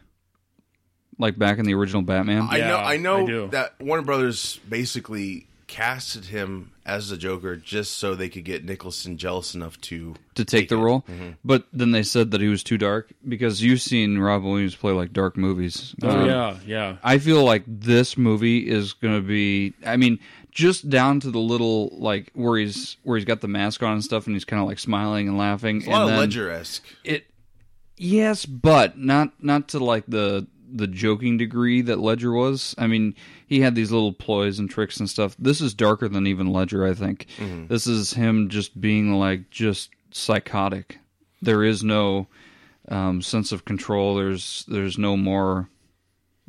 [1.18, 2.46] Like back in the original Batman.
[2.50, 2.76] I know.
[2.76, 8.28] I know I that Warner Brothers basically casted him as the Joker just so they
[8.28, 10.80] could get Nicholson jealous enough to to take the it.
[10.82, 11.04] role.
[11.44, 14.92] But then they said that he was too dark because you've seen Robin Williams play
[14.92, 15.94] like dark movies.
[16.02, 16.96] oh Um, yeah, yeah.
[17.02, 19.72] I feel like this movie is going to be.
[19.86, 20.18] I mean,
[20.56, 24.02] just down to the little like where he's where he's got the mask on and
[24.02, 25.76] stuff, and he's kind of like smiling and laughing.
[25.76, 26.82] It's a lot and of then Ledger esque.
[27.04, 27.26] it,
[27.98, 32.74] yes, but not not to like the the joking degree that Ledger was.
[32.78, 33.14] I mean,
[33.46, 35.36] he had these little ploys and tricks and stuff.
[35.38, 36.86] This is darker than even Ledger.
[36.86, 37.26] I think
[37.68, 40.98] this is him just being like just psychotic.
[41.42, 42.28] There is no
[42.88, 44.16] um, sense of control.
[44.16, 45.68] There's there's no more,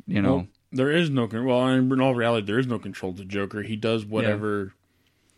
[0.06, 0.34] you know.
[0.34, 3.62] Well, there is no con- well, in all reality, there is no control to Joker.
[3.62, 4.74] He does whatever.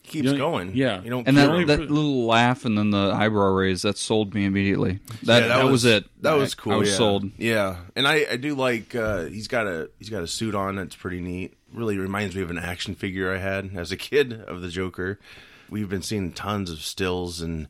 [0.03, 0.75] Keeps You know, going.
[0.75, 1.03] yeah.
[1.03, 1.29] You don't.
[1.29, 1.67] and feel that him.
[1.67, 4.99] that little laugh and then the eyebrow raise that sold me immediately.
[5.25, 6.07] That Yeah, that, was, it.
[6.23, 6.73] That was cool.
[6.73, 6.97] I was yeah.
[6.97, 7.31] sold.
[7.37, 10.77] Yeah, and I, I do like uh, he's got a he's got a suit on
[10.77, 11.53] that's pretty neat.
[11.73, 15.21] Really reminds me of an action figure I had as a kid of the Joker.
[15.69, 17.69] We've been seeing tons of stills and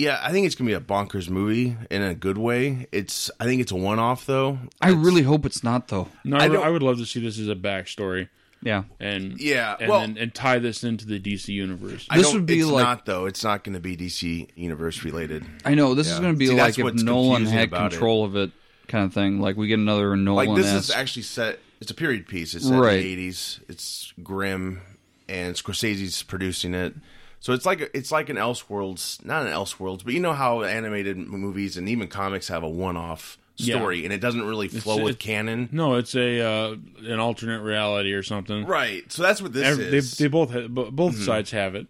[0.00, 2.86] yeah, I think it's gonna be a bonkers movie in a good way.
[2.92, 4.58] It's I think it's a one off though.
[4.80, 6.08] I really hope it's not though.
[6.24, 8.28] No, I I, I would love to see this as a backstory
[8.62, 8.84] Yeah.
[8.98, 12.06] and Yeah, and well- then, and tie this into the DC universe.
[12.14, 13.26] This would be it's like- not though.
[13.26, 15.44] It's not going to be DC universe related.
[15.64, 17.90] I know this is going to be See, like if Nolan had about it.
[17.96, 18.50] control of it,
[18.88, 19.40] kind of thing.
[19.40, 20.48] Like we get another Nolan.
[20.48, 21.58] Like this is actually set.
[21.80, 22.54] It's a period piece.
[22.54, 22.96] It's set Right.
[22.98, 23.60] in the eighties.
[23.68, 24.80] It's grim,
[25.28, 26.94] and Scorsese's producing it.
[27.40, 31.16] So it's like it's like an Elseworlds, not an Elseworlds, but you know how animated
[31.16, 33.76] movies and even comics have a one-off Yeah.
[33.76, 35.68] story, and it doesn't really flow with it's- canon.
[35.72, 38.66] no, it's a uh, an alternate reality or something.
[38.66, 39.10] Right.
[39.10, 40.18] So that's what this Every- is.
[40.18, 41.24] they both ha- bo- both Mm-hmm.
[41.24, 41.86] sides have it.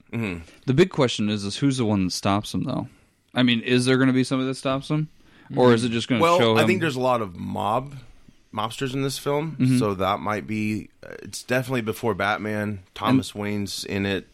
[0.67, 2.89] the big question is: is who's the one that stops him though?
[3.35, 5.09] I mean, is there going to be somebody that stops him,
[5.57, 6.59] or is it just going to show well.
[6.63, 7.95] I think there's a lot of mob
[8.55, 9.79] mobsters in this film, Mm-hmm.
[9.79, 10.91] so that might be.
[11.05, 12.81] uh, It's definitely before Batman.
[12.95, 14.27] Thomas Wayne's in it.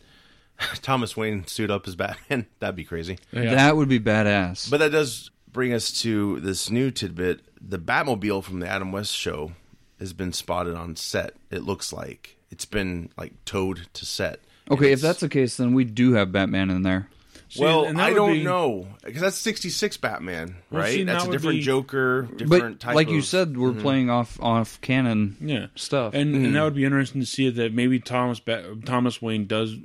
[0.82, 2.46] Thomas Wayne suit up as Batman.
[2.60, 3.18] That'd be crazy.
[3.32, 3.54] Yeah.
[3.54, 4.70] that would be badass.
[4.70, 9.14] But that does bring us to this new tidbit: the Batmobile from the Adam West
[9.14, 9.52] show
[9.98, 11.34] has been spotted on set.
[11.50, 14.40] It looks like it's been like towed to set.
[14.70, 17.08] Okay, if that's the case, then we do have Batman in there.
[17.48, 20.92] See, well, and I don't be- know because that's sixty six Batman, Well, right?
[20.92, 22.94] see, that's that a different be- Joker, different But type.
[22.96, 26.12] like you said, we're playing off off canon Yeah, stuff.
[26.14, 26.44] and Mm-hmm.
[26.46, 29.76] and that would be interesting to see that maybe Thomas ba- Thomas Wayne does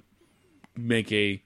[0.76, 1.42] make a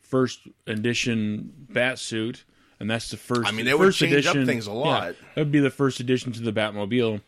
[0.00, 2.44] first edition bat suit,
[2.78, 3.46] and that's the first.
[3.46, 5.14] I mean, that would change up edition, things a lot.
[5.34, 7.20] that would be the first addition to the Batmobile,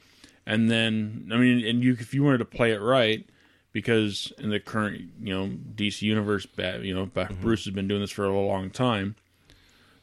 [0.47, 3.29] and then I mean, and you if you wanted to play it right,
[3.73, 7.43] because in the current you know DC universe, Bat, you know Bat- Mm-hmm.
[7.43, 9.17] Bruce has been doing this for a long time.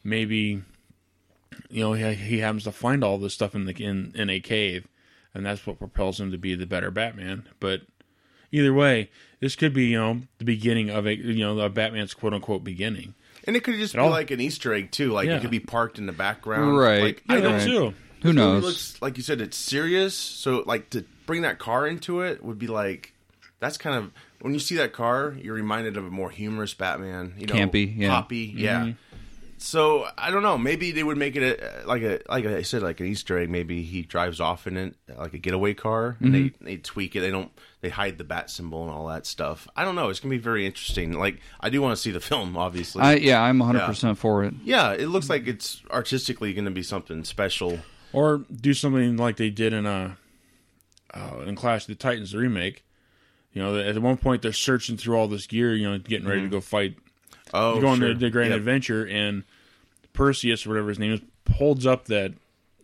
[0.04, 0.62] Maybe
[1.70, 4.40] you know he, he happens to find all this stuff in the in in a
[4.40, 4.88] cave,
[5.34, 7.48] and that's what propels him to be the better Batman.
[7.60, 7.82] But
[8.52, 12.14] either way, this could be you know the beginning of a you know a Batman's
[12.14, 13.14] quote unquote beginning.
[13.48, 15.12] and it could just be all- like an Easter egg too.
[15.12, 15.38] Like Yeah.
[15.38, 17.02] it could be parked in the background, Right.
[17.04, 17.54] Like, Yeah, I don't.
[17.54, 17.64] right.
[17.66, 17.94] too.
[18.24, 18.64] Who This movie knows?
[18.64, 20.16] Looks like you said it's serious.
[20.16, 23.14] So like to bring that car into it would be like
[23.60, 27.34] that's kind of when you see that car, you're reminded of a more humorous Batman.
[27.38, 28.10] You know, Campy, yeah.
[28.10, 28.80] poppy, yeah.
[28.82, 28.92] Mm-hmm.
[29.58, 30.58] So I don't know.
[30.58, 33.50] Maybe they would make it a, like a like I said, like an Easter egg.
[33.50, 37.22] Maybe he drives off in it, like a getaway car, and they they tweak it.
[37.22, 39.68] They don't they hide the bat symbol and all that stuff.
[39.76, 40.10] I don't know.
[40.10, 41.14] It's gonna be very interesting.
[41.14, 43.02] Like I do want to see the film, obviously.
[43.02, 44.54] I yeah, I'm 100 percent for it.
[44.64, 47.80] yeah, it looks like it's artistically going to be something special.
[48.12, 50.16] or do something like they did in uh,
[51.14, 52.84] uh in Clash of the Titans remake.
[53.54, 56.42] You know, at one point they're searching through all this gear, you know, getting ready
[56.42, 56.98] to go fight,
[57.54, 58.10] Oh, go on sure.
[58.14, 58.58] the, the Grand Yep.
[58.60, 59.44] Adventure, and
[60.14, 61.22] Perseus or whatever his name is
[61.56, 62.34] holds up that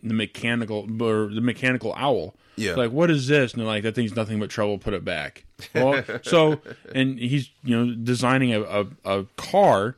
[0.02, 2.34] the mechanical or the mechanical owl.
[2.56, 2.70] Yeah.
[2.70, 3.52] It's like what is this?
[3.52, 4.78] And they're like, that thing's nothing but trouble.
[4.78, 5.44] Put it back.
[5.74, 6.60] Well, so
[6.94, 9.96] and he's you know designing a, a, a car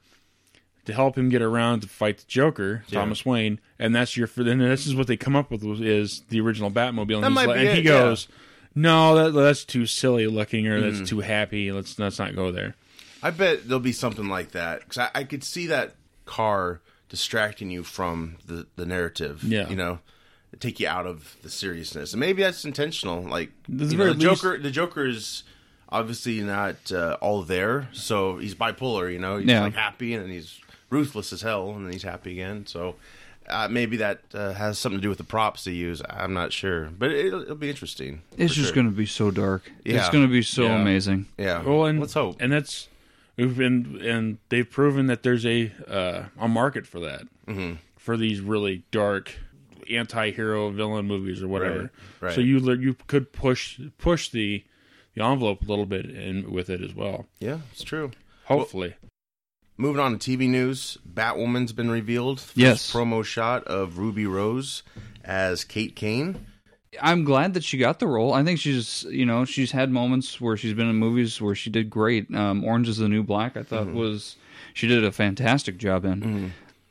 [0.84, 4.28] to help him get around to fight the Joker, Thomas Wayne, and that's your.
[4.36, 7.48] Then this is what they come up with is the original Batmobile, and, That might
[7.48, 7.90] like, be and he it, yeah.
[7.90, 8.28] goes,
[8.74, 10.96] "No, that, that's too silly looking, or Mm.
[10.98, 11.72] that's too happy.
[11.72, 12.74] Let's let's not go there."
[13.24, 15.94] I bet there'll be something like that because I, I could see that
[16.26, 19.42] car distracting you from the the narrative.
[19.42, 19.68] Yeah.
[19.68, 19.98] you know,
[20.60, 23.22] take you out of the seriousness, and maybe that's intentional.
[23.22, 25.42] Like the know, the least- Joker, the Joker is
[25.88, 29.10] obviously not uh, all there, so he's bipolar.
[29.12, 29.62] You know, he's Yeah.
[29.62, 30.60] like happy and then he's
[30.90, 32.66] ruthless as hell, and then he's happy again.
[32.66, 32.96] So.
[33.46, 36.00] Uh, maybe that uh, has something to do with the props they use.
[36.08, 38.22] I'm not sure, but it'll, it'll be interesting.
[38.38, 38.74] It's just sure.
[38.74, 39.70] going to be so dark.
[39.84, 40.80] It's going to be so Yeah.
[40.80, 41.26] amazing.
[41.36, 41.62] yeah.
[41.62, 42.40] Well, and let's hope.
[42.40, 42.88] and that's
[43.36, 47.74] we've been and they've proven that there's a uh, a market for that Mm-hmm.
[47.96, 49.32] for these really dark
[49.90, 51.78] anti-hero villain movies or whatever.
[51.80, 52.34] Right, right.
[52.34, 54.64] So you you could push push the
[55.14, 57.26] the envelope a little bit in with it as well.
[57.38, 58.10] yeah, it's true.
[58.46, 58.94] Hopefully,
[59.76, 62.40] Moving on to TV news, Batwoman's been revealed.
[62.40, 62.92] First Yes.
[62.92, 64.82] promo shot of Ruby Rose
[65.24, 66.46] as Kate Kane.
[67.00, 68.32] I'm glad that she got the role.
[68.32, 71.70] I think she's, you know, she's had moments where she's been in movies where she
[71.70, 72.32] did great.
[72.34, 73.98] Um, Orange is the New Black, I thought mm-hmm.
[73.98, 74.36] was
[74.72, 76.20] she did a fantastic job in.
[76.20, 76.46] Mm-hmm.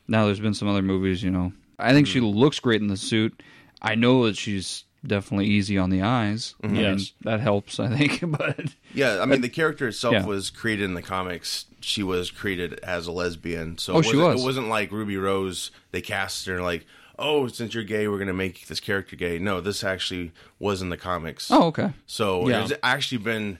[0.07, 1.53] Now there's been some other movies, you know.
[1.79, 2.37] I think she mm-hmm.
[2.37, 3.41] looks great in the suit.
[3.81, 6.55] I know that she's definitely easy on the eyes.
[6.63, 7.11] I mean, Yes.
[7.21, 7.79] that helps.
[7.79, 10.25] I think, but Yeah, I mean the character itself Yeah.
[10.25, 11.65] was created in the comics.
[11.81, 14.41] She was created as a lesbian, so Oh, it she wasn't- was.
[14.41, 15.71] It wasn't like Ruby Rose.
[15.91, 16.85] They cast her like,
[17.19, 19.39] oh, since you're gay, we're gonna make this character gay.
[19.39, 21.49] No, this actually was in the comics.
[21.51, 21.91] oh, okay.
[22.05, 22.63] So Yeah.
[22.63, 23.59] it's actually been.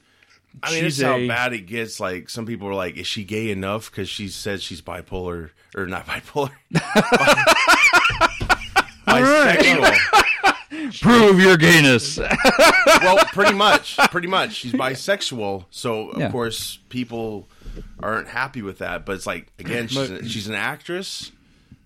[0.61, 1.99] I mean, She's it's how a- bad it gets.
[1.99, 5.87] Like some people are like, "Is she gay enough?" Because she says she's bipolar or
[5.87, 6.51] not bipolar.
[9.07, 9.95] Bisexual.
[11.01, 12.17] Prove your gayness.
[12.17, 14.53] well, pretty much, pretty much.
[14.53, 16.31] She's bisexual, so of Yeah.
[16.31, 17.47] course people
[17.99, 19.05] aren't happy with that.
[19.05, 21.31] But it's like again, she's, But- she's an actress.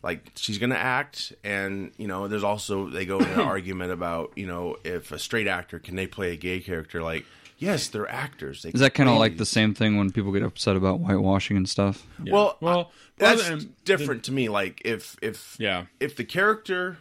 [0.03, 4.31] Like she's gonna act, and you know, there's also they go into an argument about
[4.35, 7.01] you know if a straight actor can they play a gay character?
[7.01, 7.25] Like,
[7.57, 8.61] yes, they're actors.
[8.61, 11.57] They Is that kind of like the same thing when people get upset about whitewashing
[11.57, 12.05] and stuff?
[12.25, 14.49] Well, Well, that's well, and- different to me.
[14.49, 15.85] Like if if Yeah.
[15.99, 16.97] if the character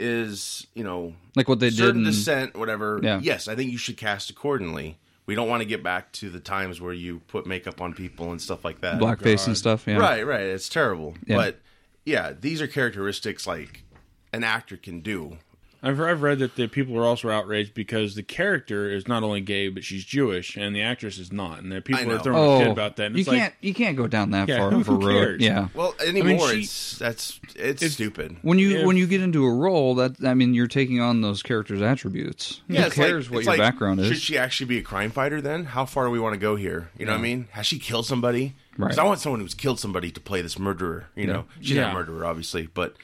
[0.00, 3.00] is you know Like what they did certain in descent, whatever.
[3.02, 3.20] Yeah.
[3.22, 4.98] Yes, I think you should cast accordingly.
[5.26, 8.32] We don't want to get back to the times where you put makeup on people
[8.32, 8.98] and stuff like that.
[9.00, 9.86] blackface and stuff.
[9.86, 9.98] Yeah.
[9.98, 10.40] Right, right.
[10.42, 11.14] It's terrible.
[11.26, 11.36] Yeah.
[11.36, 11.60] But
[12.04, 13.84] yeah, these are characteristics like
[14.32, 15.38] an actor can do.
[15.82, 19.40] I've I've read that the people are also outraged because the character is not only
[19.40, 22.22] gay but she's Jewish and the actress is not, and the people I are know.
[22.22, 23.06] throwing a fit Oh, about that.
[23.06, 25.00] And you it's can't you can't go down that Yeah, far who- of a road.
[25.12, 25.42] cares?
[25.42, 25.68] Yeah.
[25.74, 28.36] Well, anymore she- it's that's it's, stupid.
[28.42, 31.20] When you If- when you get into a role, that I mean, you're taking on
[31.20, 32.60] those characters' attributes.
[32.68, 34.06] Yeah, Who it's like- cares what your like, background is?
[34.06, 35.64] Should she actually be a crime fighter then?
[35.64, 36.90] How far do we want to go here?
[36.96, 37.48] You know what I mean?
[37.52, 38.54] Has she killed somebody?
[38.76, 39.04] Because Right.
[39.04, 41.06] I want someone who's killed somebody to play this murderer.
[41.16, 42.94] You know, she's not a murderer, obviously, but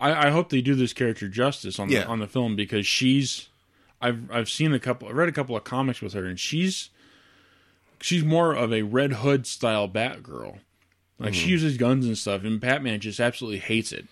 [0.00, 2.00] I, I hope they do this character justice on Yeah.
[2.00, 3.48] the on the film because she's
[4.00, 5.08] I've I've seen a couple.
[5.08, 6.90] I read a couple of comics with her, and she's
[8.00, 10.58] she's more of a Red Hood style Batgirl.
[11.18, 11.32] Like Mm-hmm.
[11.32, 14.06] she uses guns and stuff, and Batman just absolutely hates it.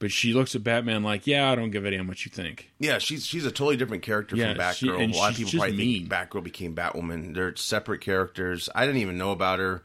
[0.00, 2.70] But she looks at Batman like, "Yeah, I don't give a damn what you think."
[2.80, 5.00] Yeah, she's she's a totally different character Yeah, from she- Batgirl.
[5.04, 6.08] and a lot of people probably mean.
[6.08, 7.34] think Batgirl became Batwoman.
[7.34, 8.68] They're separate characters.
[8.74, 9.82] I didn't even know about her.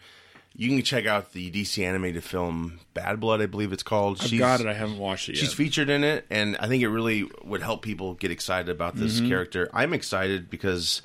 [0.57, 4.19] You can check out the DC animated film Bad Blood, I believe it's called.
[4.21, 4.67] I've got it.
[4.67, 5.57] I haven't watched it She's yet.
[5.57, 9.17] featured in it, and I think it really would help people get excited about this
[9.19, 9.27] Mm-hmm.
[9.29, 9.69] character.
[9.73, 11.01] I'm excited because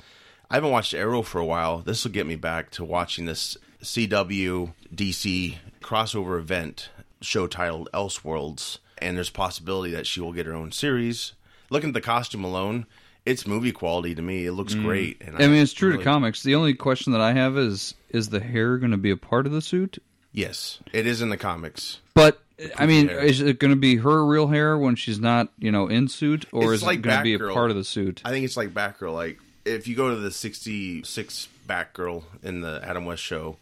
[0.49, 1.79] I haven't watched Arrow for a while.
[1.79, 8.77] This will get me back to watching this CW DC crossover event show titled Elseworlds,
[8.99, 11.33] and there's possibility that she will get her own series.
[11.69, 12.85] Looking at the costume alone,
[13.25, 14.45] it's movie quality to me.
[14.45, 14.83] It looks Mm.
[14.83, 15.21] great.
[15.21, 16.43] And I mean, it's true really- to comics.
[16.43, 19.45] The only question that I have is: is the hair going to be a part
[19.45, 20.01] of the suit?
[20.33, 21.99] Yes, it is in the comics.
[22.13, 22.41] But
[22.77, 23.19] I mean, hair.
[23.19, 26.45] is it going to be her real hair when she's not, you know, in suit,
[26.51, 28.21] or It's is like it going to be a part of the suit?
[28.23, 29.13] I think it's like Batgirl.
[29.13, 33.57] Like if you go to the '66 Batgirl in the Adam West show,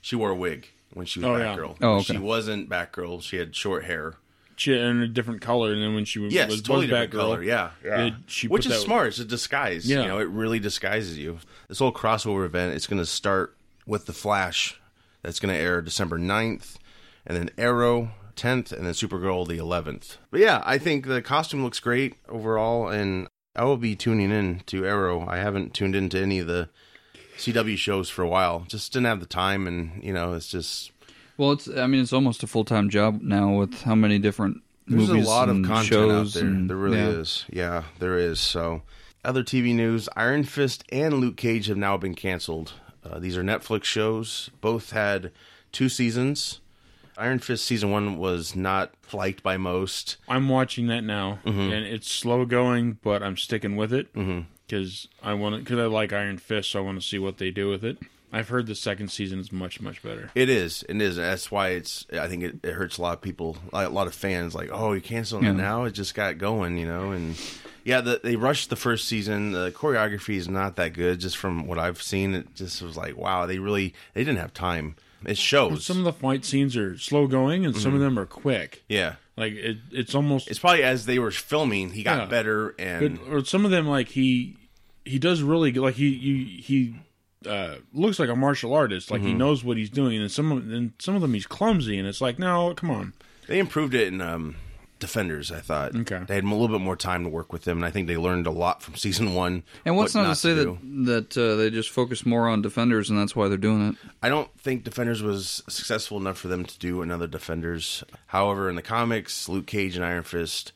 [0.00, 1.54] she wore a wig when she was Oh, yeah.
[1.56, 1.76] Batgirl.
[1.82, 2.14] Oh, okay.
[2.14, 3.22] She wasn't Batgirl.
[3.22, 4.14] She had short hair.
[4.56, 7.10] She in a different color, and then when she was, Yes, was totally was different
[7.12, 7.42] Batgirl, color.
[7.42, 9.08] Yeah, it- she which is that- smart.
[9.08, 9.88] It's a disguise.
[9.88, 10.02] Yeah.
[10.02, 11.38] you know, it really disguises you.
[11.68, 12.74] This whole crossover event.
[12.74, 14.78] It's going to start with the Flash.
[15.22, 16.76] That's going to air December 9th,
[17.26, 20.16] and then Arrow 10th, and then Supergirl the 11th.
[20.30, 24.60] But yeah, I think the costume looks great overall, and I will be tuning in
[24.66, 25.26] to Arrow.
[25.28, 26.68] I haven't tuned into any of the
[27.38, 28.64] CW shows for a while.
[28.68, 30.90] Just didn't have the time, and you know, it's just
[31.36, 31.68] Well, it's.
[31.68, 35.26] I mean, it's almost a full time job now with how many different There's movies
[35.26, 36.48] a lot of content shows out there.
[36.50, 37.08] and- there really yeah.
[37.08, 37.44] is.
[37.50, 38.38] Yeah, there is.
[38.40, 38.82] So,
[39.24, 42.74] other TV news: Iron Fist and Luke Cage have now been canceled.
[43.04, 44.50] Uh, these are Netflix shows.
[44.60, 45.30] Both had
[45.72, 46.60] two seasons.
[47.16, 50.16] Iron Fist season one was not liked by most.
[50.28, 51.60] I'm watching that now, Mm-hmm.
[51.60, 54.12] and it's slow going, but I'm sticking with it
[54.66, 57.50] because I want because I like Iron Fist, so I want to see what they
[57.52, 57.98] do with it.
[58.34, 60.30] I've heard the second season is much much better.
[60.34, 60.84] It is.
[60.88, 61.16] It is.
[61.16, 62.04] That's why it's.
[62.12, 64.54] I think it, it hurts a lot of people, like, a lot of fans.
[64.56, 65.50] Like, oh, you're canceling Yeah.
[65.50, 65.84] it now?
[65.84, 67.12] It just got going, you know.
[67.12, 67.40] And
[67.84, 69.52] yeah, the, they rushed the first season.
[69.52, 72.34] The choreography is not that good, just from what I've seen.
[72.34, 74.96] It just was like, wow, they really they didn't have time.
[75.24, 75.86] It shows.
[75.86, 78.14] Some of the fight scenes are slow going, and some of mm-hmm.
[78.14, 78.82] them are quick.
[78.88, 82.26] yeah, Like it, it's almost it's probably as they were filming, he got Yeah.
[82.26, 84.56] better, But, and or some of them like he
[85.04, 85.82] he does really good.
[85.82, 86.96] Like he he he
[87.46, 89.10] uh, looks like a martial artist.
[89.10, 89.38] Like he Mm-hmm.
[89.38, 90.20] knows what he's doing.
[90.20, 93.12] And some of and some of them he's clumsy, and it's like no, come on.
[93.48, 94.56] they improved it in um,
[95.00, 95.50] Defenders.
[95.52, 96.22] I thought Okay.
[96.26, 98.16] they had a little bit more time to work with him, and I think they
[98.16, 99.62] learned a lot from season one.
[99.84, 100.78] And what's what not, to say do.
[101.04, 103.96] that that uh, they just focus more on defenders and that's why they're doing it?
[104.22, 108.02] I don't think Defenders was successful enough for them to do another Defenders.
[108.28, 110.72] However, in the comics, Luke Cage and Iron Fist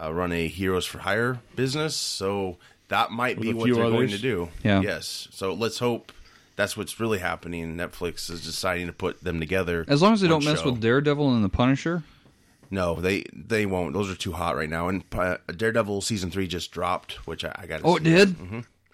[0.00, 2.56] uh, run a Heroes for Hire business, so
[2.88, 4.48] that might be what few they're going to do.
[4.62, 4.80] Yeah.
[4.80, 5.28] Yes.
[5.30, 6.12] So let's hope
[6.56, 7.76] that's what's really happening.
[7.76, 9.84] Netflix is deciding to put them together.
[9.88, 12.02] As long as they don't mess with Daredevil and the Punisher.
[12.70, 13.94] No, they they won't.
[13.94, 14.88] Those are too hot right now.
[14.88, 17.78] And uh, Daredevil season three just dropped, which I, I got.
[17.78, 17.88] To see.
[17.88, 18.36] Oh, it did.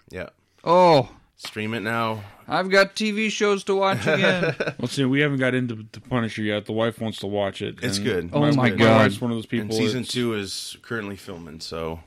[0.09, 0.29] Yeah.
[0.63, 2.23] Oh, Stream it now.
[2.47, 4.55] I've got TV shows to watch again.
[4.79, 5.03] Let's see.
[5.03, 6.65] We haven't got into the Punisher yet.
[6.65, 7.79] The wife wants to watch it.
[7.83, 8.29] It's and good.
[8.31, 8.97] Oh my, my My God.
[9.01, 9.65] wife's one of those people.
[9.65, 11.59] and season two is currently filming.
[11.59, 11.99] So,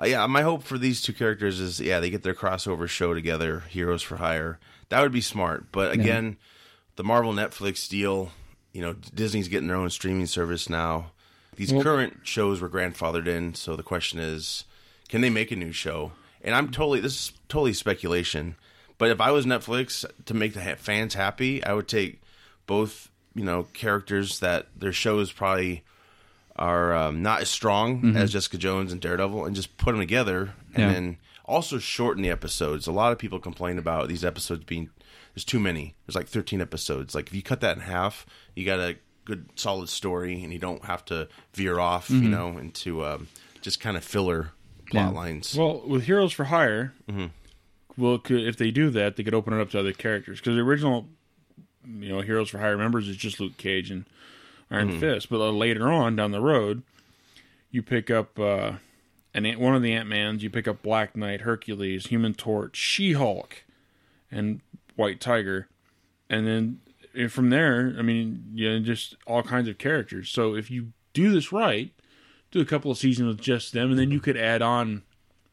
[0.00, 3.14] uh, yeah, my hope for these two characters is yeah they get their crossover show
[3.14, 4.58] together, Heroes for Hire.
[4.88, 5.72] That would be smart.
[5.72, 6.36] But again,
[6.96, 8.30] the Marvel Netflix deal,
[8.72, 11.12] you know, Disney's getting their own streaming service now.
[11.56, 14.64] These Well- current shows were grandfathered in, so the question is,
[15.08, 16.12] can they make a new show?
[16.42, 18.56] And I'm totally this is totally speculation.
[18.98, 22.20] But if I was Netflix to make the ha- fans happy, I would take
[22.66, 25.82] both you know characters that their shows probably
[26.62, 30.54] are um, not as strong as Jessica Jones and Daredevil, and just put them together,
[30.74, 30.92] and Yeah.
[30.92, 32.86] then also shorten the episodes.
[32.86, 34.90] A lot of people complain about these episodes being
[35.34, 35.94] there's too many.
[36.06, 37.14] There's like 13 episodes.
[37.14, 40.58] Like if you cut that in half, you got a good solid story, and you
[40.58, 43.28] don't have to veer off, you know, into um,
[43.62, 44.50] just kind of filler
[44.90, 45.18] plot Yeah.
[45.20, 45.56] lines.
[45.56, 47.26] Well, with Heroes for Hire, Mm-hmm.
[47.96, 50.60] well, if they do that, they could open it up to other characters because the
[50.62, 51.08] original,
[51.88, 54.04] you know, Heroes for Hire members is just Luke Cage and
[54.72, 55.00] Iron Mm-hmm.
[55.00, 55.28] Fist.
[55.30, 56.82] But later on down the road,
[57.70, 58.72] you pick up uh,
[59.34, 60.42] an Ant- one of the Ant Mans.
[60.42, 63.64] You pick up Black Knight, Hercules, Human Torch, She Hulk,
[64.30, 64.60] and
[64.96, 65.68] White Tiger,
[66.30, 66.80] and then
[67.14, 70.30] eh, from there, I mean, yeah, just all kinds of characters.
[70.30, 71.90] So if you do this right,
[72.50, 75.02] do a couple of seasons with just them, and then you could add on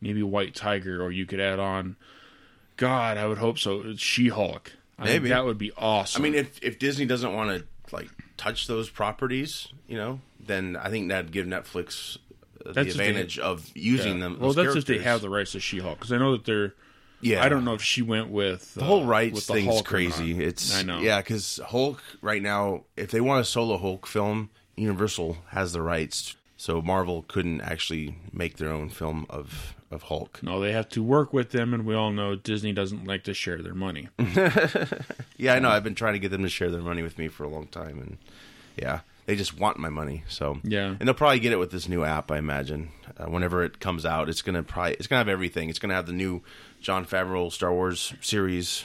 [0.02, 1.96] maybe White Tiger, or you could add on.
[2.78, 3.94] God, I would hope so.
[3.98, 4.72] She Hulk.
[4.98, 5.30] I think Maybe.
[5.30, 6.22] that would be awesome.
[6.22, 10.76] I mean, if if Disney doesn't want to like touch those properties, you know, then
[10.76, 12.18] I think that'd give Netflix
[12.64, 14.20] the That's if they- advantage of using Yeah.
[14.26, 14.38] them.
[14.40, 16.74] Well, that's if they have the rights to She-Hulk because I know that they're.
[17.22, 19.82] Yeah, I don't know if she went with The whole uh, rights with the thing's
[19.82, 20.42] crazy.
[20.42, 21.00] It's I know.
[21.00, 25.82] Yeah, because Hulk right now, if they want a solo Hulk film, Universal has the
[25.82, 30.42] rights, so Marvel couldn't actually make their own film of of Hulk.
[30.44, 33.34] No, they have to work with them, and we all know Disney doesn't like to
[33.34, 34.08] share their money.
[35.38, 35.70] Yeah, I know.
[35.70, 37.68] I've been trying to get them to share their money with me for a long
[37.68, 38.18] time, and
[38.76, 40.24] yeah, they just want my money.
[40.28, 40.96] So Yeah.
[41.00, 42.30] and they'll probably get it with this new app.
[42.30, 45.70] I imagine uh, whenever it comes out, it's gonna probably it's gonna have everything.
[45.70, 46.42] It's gonna have the new
[46.82, 48.84] Jon Favreau Star Wars series,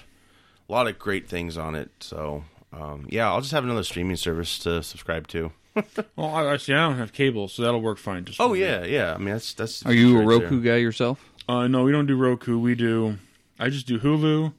[0.68, 1.90] a lot of great things on it.
[1.98, 5.50] So um, yeah, I'll just have another streaming service to subscribe to.
[6.16, 6.72] Well, I, I see.
[6.72, 8.24] I don't have cable, so that'll work fine.
[8.24, 8.60] Just Oh for me.
[8.60, 9.14] yeah, yeah.
[9.14, 9.84] I mean that's that's.
[9.84, 10.74] Are you a Roku there.
[10.74, 11.24] guy yourself?
[11.48, 12.58] Uh, no, we don't do Roku.
[12.58, 13.18] We do.
[13.58, 14.52] I just do Hulu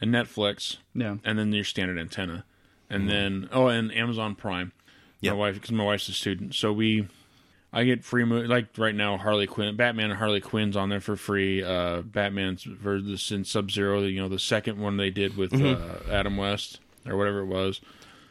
[0.00, 1.16] and Netflix, Yeah.
[1.24, 2.44] and then your standard antenna,
[2.90, 4.72] and then oh, and Amazon Prime.
[5.20, 5.32] Yep.
[5.32, 7.08] My wife, because my wife's a student, so we.
[7.72, 11.00] I get free mo- like right now Harley Quinn, Batman and Harley Quinn's on there
[11.00, 11.62] for free.
[11.62, 15.76] Uh, Batman's for the Sub Zero, you know, the second one they did with uh,
[16.10, 17.80] Adam West or whatever it was.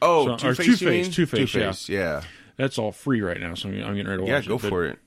[0.05, 1.09] Oh, So- or Two Face.
[1.09, 1.97] Two-Face, Two-Face, yeah.
[1.97, 2.21] yeah.
[2.57, 4.61] That's all free right now, so I'm, I'm getting ready to Yeah, watch go it.
[4.61, 4.99] but for it.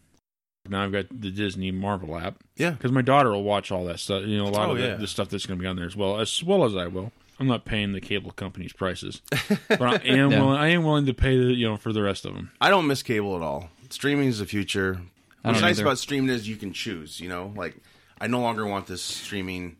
[0.68, 2.70] Now I've got the Disney Marvel app Yeah.
[2.72, 4.24] because my daughter will watch all that stuff.
[4.26, 4.94] You know, a lot Oh, of the, yeah.
[4.96, 7.11] the stuff that's going to be on there as well, as well as I will.
[7.40, 9.22] I'm not paying the cable company's prices,
[9.68, 10.40] but I am Yeah.
[10.40, 10.58] willing.
[10.58, 12.50] I am willing to pay the you know for the rest of them.
[12.61, 13.70] I don't miss cable at all.
[13.90, 15.00] Streaming is the future.
[15.42, 15.84] What's nice either.
[15.84, 17.20] about streaming is you can choose.
[17.20, 17.76] You know, like
[18.20, 19.76] I no longer want this streaming.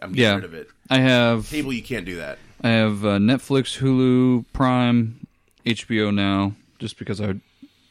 [0.00, 0.34] I'm getting Yeah.
[0.36, 0.68] rid of it.
[0.88, 2.38] I have Cable, you can't do that.
[2.66, 5.26] I have uh, Netflix, Hulu, Prime,
[5.64, 7.40] HBO now, just because I'm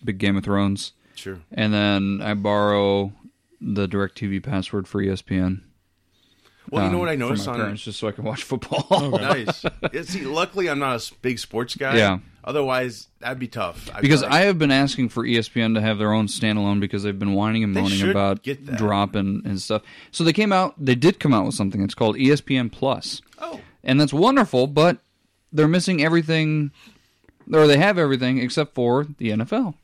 [0.03, 1.39] big Game of Thrones, Sure.
[1.53, 3.13] and then I borrow
[3.61, 5.61] the DirecTV password for ESPN.
[6.69, 9.11] Well, you know um, what I noticed on parents, just so I can watch football.
[9.11, 9.63] nice.
[9.93, 11.95] Yeah, see, luckily I'm not a big sports guy.
[11.97, 12.19] Yeah.
[12.43, 13.89] Otherwise, that'd be tough.
[13.93, 16.79] I'd be because like, I have been asking for ESPN to have their own standalone
[16.79, 19.83] because they've been whining and moaning about dropping and stuff.
[20.11, 20.75] So they came out.
[20.77, 21.81] They did come out with something.
[21.81, 23.21] It's called ESPN Plus.
[23.39, 24.97] Oh, and that's wonderful, but
[25.53, 26.71] they're missing everything,
[27.51, 29.75] or they have everything except for the NFL.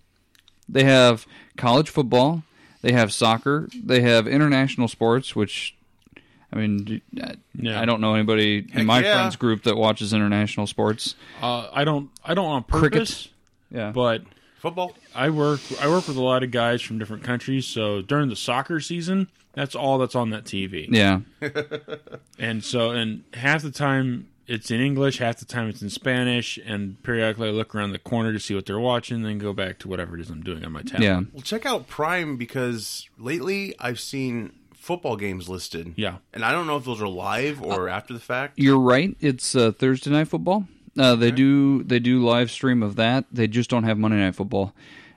[0.67, 1.25] They have
[1.57, 2.43] college football,
[2.81, 5.75] they have soccer, they have international sports, which,
[6.51, 7.79] I mean, I- Yeah.
[7.79, 9.13] I don't know anybody in my yeah.
[9.15, 11.15] friends group that watches international sports.
[11.41, 12.09] Uh, I don't.
[12.23, 12.93] I don't on Cricket.
[12.99, 13.27] purpose,
[13.69, 14.23] Yeah, but
[14.59, 14.95] football.
[15.15, 15.59] I work.
[15.81, 17.67] I work with a lot of guys from different countries.
[17.67, 20.87] So during the soccer season, that's all that's on that TV.
[20.89, 21.21] yeah,
[22.39, 26.57] And so, and half the time it's in English, half the time it's in Spanish,
[26.65, 29.79] and periodically I look around the corner to see what they're watching, then go back
[29.79, 31.05] to whatever it is I'm doing on my tablet.
[31.05, 31.21] yeah.
[31.31, 35.93] Well, check out Prime because lately I've seen football games listed.
[35.95, 36.17] Yeah.
[36.33, 38.57] and I don't know if those are live or Uh, after the fact.
[38.57, 39.15] You're right.
[39.21, 40.65] It's uh, Thursday night football.
[40.97, 43.23] Uh, they do they do live stream of that.
[43.31, 44.73] They just don't have Monday night football.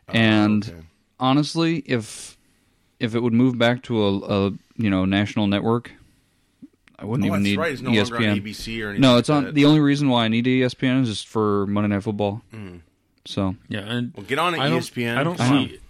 [0.06, 0.86] And Oh, okay.
[1.18, 2.36] honestly, if
[3.00, 5.92] if it would move back to a, a you know national network,
[6.98, 7.72] I wouldn't Oh, even need right.
[7.72, 8.11] It's no ESPN.
[8.12, 9.00] longer on ABC or anything.
[9.00, 9.44] no, it's like on.
[9.44, 9.54] that.
[9.54, 12.42] The only reason why I need ESPN is just for Monday night football.
[12.52, 12.80] Mm.
[13.26, 15.16] So Yeah, and Well, get on it, I don't, ESPN.
[15.16, 15.80] I don't I see.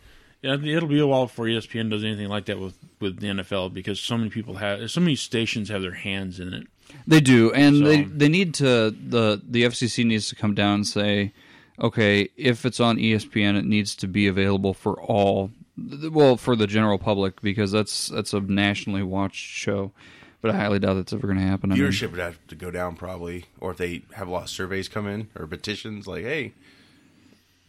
[0.42, 3.72] Yeah, it'll be a while before ESPN does anything like that with with the NFL
[3.74, 6.66] because so many people have, so many stations have their hands in it.
[7.06, 10.74] They do, and they So- they need to the the FCC needs to come down
[10.76, 11.32] and say,
[11.80, 16.66] okay, if it's on ESPN, it needs to be available for all, well, for the
[16.66, 19.92] general public because that's that's a nationally watched show.
[20.40, 21.72] But I highly doubt that's ever going to happen.
[21.72, 24.42] I mean, Viewership would have to go down probably, or if they have a lot
[24.42, 26.52] of surveys come in or petitions, like, hey,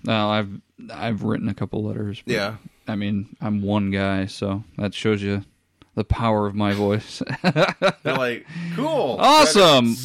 [0.04, 0.50] no, I've
[0.92, 2.22] I've written a couple letters.
[2.26, 5.46] but, yeah, I mean, I'm one guy, so that shows you
[5.96, 7.22] the power of my voice.
[7.44, 9.96] they're like, cool, awesome.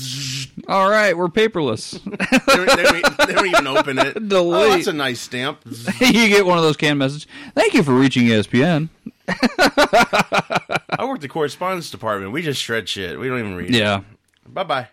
[0.68, 1.98] All right, we're paperless.
[2.50, 4.16] They don't, they don't even- they don't even open it.
[4.16, 4.70] Oh, Delete.
[4.70, 5.60] that's a nice stamp.
[6.00, 7.26] you get one of those canned messages.
[7.54, 8.88] Thank you for reaching ESPN.
[9.28, 12.32] I work the correspondence department.
[12.32, 13.18] We just shred shit.
[13.18, 13.74] We don't even read.
[13.74, 14.02] Yeah.
[14.48, 14.88] Bye bye.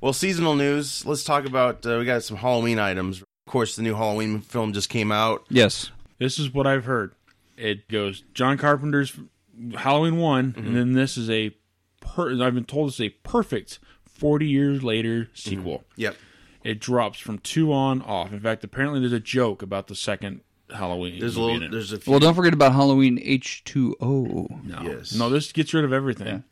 [0.00, 1.04] Well, seasonal news.
[1.04, 1.84] Let's talk about.
[1.84, 3.20] Uh, we got some Halloween items.
[3.20, 5.44] Of course, the new Halloween film just came out.
[5.50, 5.90] Yes.
[6.18, 7.12] This is what I've heard.
[7.56, 9.12] It goes John Carpenter's
[9.78, 10.66] Halloween one, Mm-hmm.
[10.66, 11.54] and then this is a.
[12.00, 15.84] Per, I've been told it's a perfect forty years later sequel.
[15.96, 16.16] Yep.
[16.64, 18.32] It drops from two on off.
[18.32, 20.40] In fact, apparently there's a joke about the second
[20.74, 21.18] Halloween.
[21.20, 21.68] There's a little.
[21.70, 22.10] There's a few.
[22.10, 24.64] Well, don't forget about Halloween H2O.
[24.64, 25.14] No, Yes.
[25.14, 26.44] no, this gets rid of everything.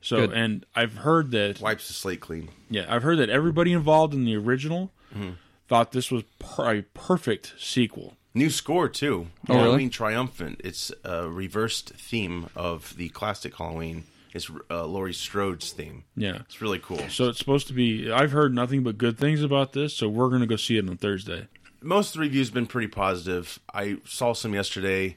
[0.00, 0.32] So, Good.
[0.32, 1.60] and I've heard that.
[1.60, 2.48] wipes the slate clean.
[2.70, 5.30] Yeah, I've heard that everybody involved in the original Mm-hmm.
[5.68, 8.16] thought this was per- a perfect sequel.
[8.36, 9.28] New score too.
[9.48, 9.64] Oh, really?
[9.64, 10.60] Halloween Triumphant.
[10.62, 14.04] It's a reversed theme of the classic Halloween.
[14.34, 16.04] It's uh, Laurie Strode's theme.
[16.14, 16.36] Yeah.
[16.40, 17.00] It's really cool.
[17.08, 18.12] So it's supposed to be.
[18.12, 20.86] I've heard nothing but good things about this, so we're going to go see it
[20.86, 21.48] on Thursday.
[21.80, 23.58] most of the reviews have been pretty positive.
[23.72, 25.16] I saw some yesterday.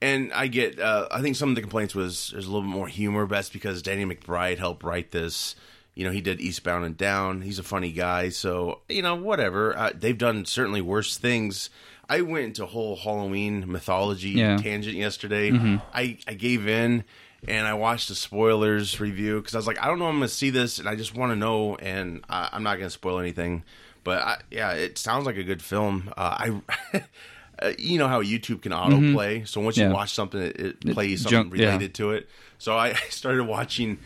[0.00, 0.80] and I get.
[0.80, 3.50] Uh, I think some of the complaints was there's a little bit more humor, that's
[3.50, 5.54] because Danny McBride helped write this.
[5.94, 7.42] You know, he did Eastbound and Down.
[7.42, 9.76] He's a funny guy, so you know, whatever.
[9.76, 11.68] Uh, they've done certainly worse things.
[12.08, 14.56] I went into a whole Halloween mythology Yeah.
[14.56, 15.50] tangent yesterday.
[15.92, 17.04] I I gave in.
[17.46, 20.26] And I watched the spoilers review because I was like, I don't know, I'm going
[20.28, 22.90] to see this, and I just want to know, and I, I'm not going to
[22.90, 23.64] spoil anything.
[24.02, 26.10] But I, yeah, it sounds like a good film.
[26.16, 26.60] Uh,
[26.94, 27.02] I,
[27.58, 29.82] uh, you know how YouTube can autoplay, so once Mm-hmm.
[29.82, 29.88] Yeah.
[29.88, 31.66] you watch something, it, it plays something jump- yeah.
[31.66, 32.30] related to it.
[32.56, 33.98] So I started watching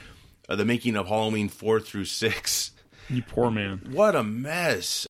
[0.49, 2.73] uh, the making of Halloween four through six.
[3.09, 3.83] You poor man.
[3.93, 5.07] What a mess!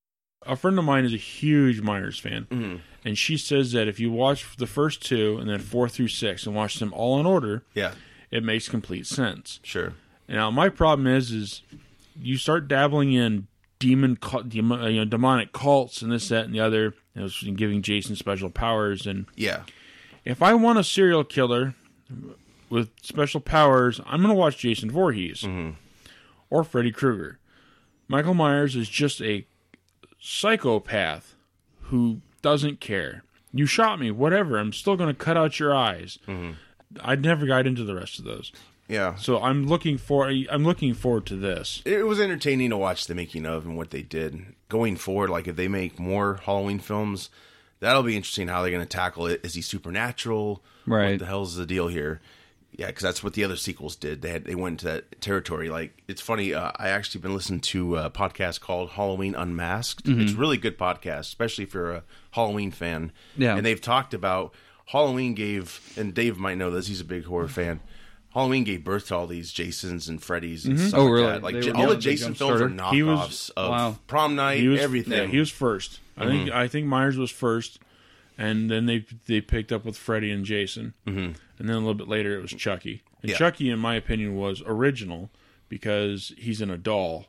[0.49, 2.77] A friend of mine is a huge Myers fan, Mm-hmm.
[3.05, 6.47] and she says that if you watch the first two and then four through six
[6.47, 7.93] and watch them all in order, Yeah,
[8.31, 9.61] it makes complete sense.
[9.63, 9.93] sure.
[10.29, 11.63] Now, my problem is, is
[12.21, 13.47] you start dabbling in
[13.79, 14.49] demon, cult, uh,
[14.89, 16.95] you know, demonic cults and this, that, and the other.
[17.15, 19.63] And giving Jason special powers, and Yeah,
[20.25, 21.75] if I want a serial killer
[22.71, 25.45] with special powers, I'm going to watch Jason Voorhees
[26.49, 27.39] or Freddy Krueger.
[28.07, 29.47] Michael Myers is just a
[30.19, 31.35] psychopath
[31.83, 33.25] who doesn't care.
[33.53, 34.59] You shot me, whatever.
[34.59, 36.19] I'm still going to cut out your eyes.
[36.27, 36.53] Mm-hmm.
[37.01, 38.51] I never got into the rest of those,
[38.89, 39.15] yeah.
[39.17, 40.29] so I'm looking for.
[40.29, 41.83] I'm looking forward to this.
[41.85, 45.29] It was entertaining to watch the making of and what they did going forward.
[45.31, 47.29] Like if they make more Halloween films,
[47.81, 49.41] that'll be interesting how they're going to tackle it.
[49.45, 50.63] Is he supernatural?
[50.87, 51.19] What Right.
[51.19, 52.21] the hell's the deal here?
[52.79, 54.23] Yeah, because that's what the other sequels did.
[54.23, 55.69] They had they went into that territory.
[55.69, 56.55] Like it's funny.
[56.55, 60.07] Uh, I actually been listening to a podcast called Halloween Unmasked.
[60.07, 60.21] Mm-hmm.
[60.21, 63.11] It's a really good podcast, especially if you're a Halloween fan.
[63.37, 63.57] Yeah.
[63.57, 64.55] and they've talked about
[64.87, 66.87] Halloween gave, and Dave might know this.
[66.87, 67.81] He's a big horror fan.
[68.33, 70.89] Halloween gave birth to all these Jasons and Freddys and mm-hmm.
[70.89, 71.27] stuff Oh, like really?
[71.27, 71.43] that.
[71.43, 73.97] Like J- all the Jason films are knockoffs was- of wow.
[74.07, 75.13] Prom Night, He was everything.
[75.19, 76.31] yeah, he was 1st I mm-hmm.
[76.31, 76.51] think.
[76.53, 77.81] I think Myers was first,
[78.39, 81.19] and then they they picked up with Freddy and Jason, mm-hmm.
[81.59, 83.03] and then a little bit later it was Chucky.
[83.21, 83.37] And Yeah.
[83.37, 85.31] Chucky, in my opinion, was original
[85.69, 87.27] because he's in a doll.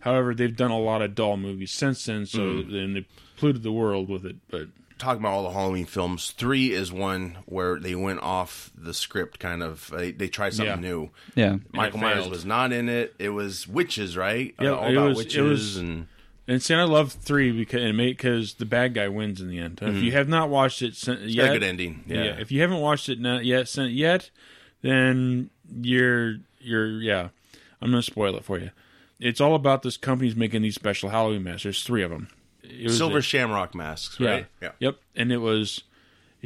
[0.00, 3.72] However, they've done a lot of doll movies since then, so then they polluted the
[3.72, 4.36] world with it.
[4.50, 4.68] But
[4.98, 9.40] talking about all the Halloween films, three is one where they went off the script.
[9.40, 10.88] Kind of, they, they tried something Yeah.
[10.88, 11.10] new.
[11.34, 11.56] Yeah.
[11.72, 13.14] Michael Myers was not in it.
[13.18, 14.54] It was witches, right?
[14.60, 16.06] Yeah, Uh, all it about was- it witches was- and
[16.46, 19.78] and see, I love three because and because the bad guy wins in the end.
[19.80, 20.04] If mm-hmm.
[20.04, 22.04] you have not watched it sen- yet, good ending.
[22.06, 22.36] Yeah.
[22.38, 24.30] If you haven't watched it not yet, sen- yet,
[24.82, 27.28] then you're you're yeah.
[27.80, 28.70] I'm gonna spoil it for you.
[29.20, 31.62] It's all about this company's making these special Halloween masks.
[31.62, 32.28] There's three of them.
[32.62, 34.46] It was Silver Shamrock masks, right?
[34.60, 34.72] yeah.
[34.80, 34.96] Yep.
[35.14, 35.82] And it was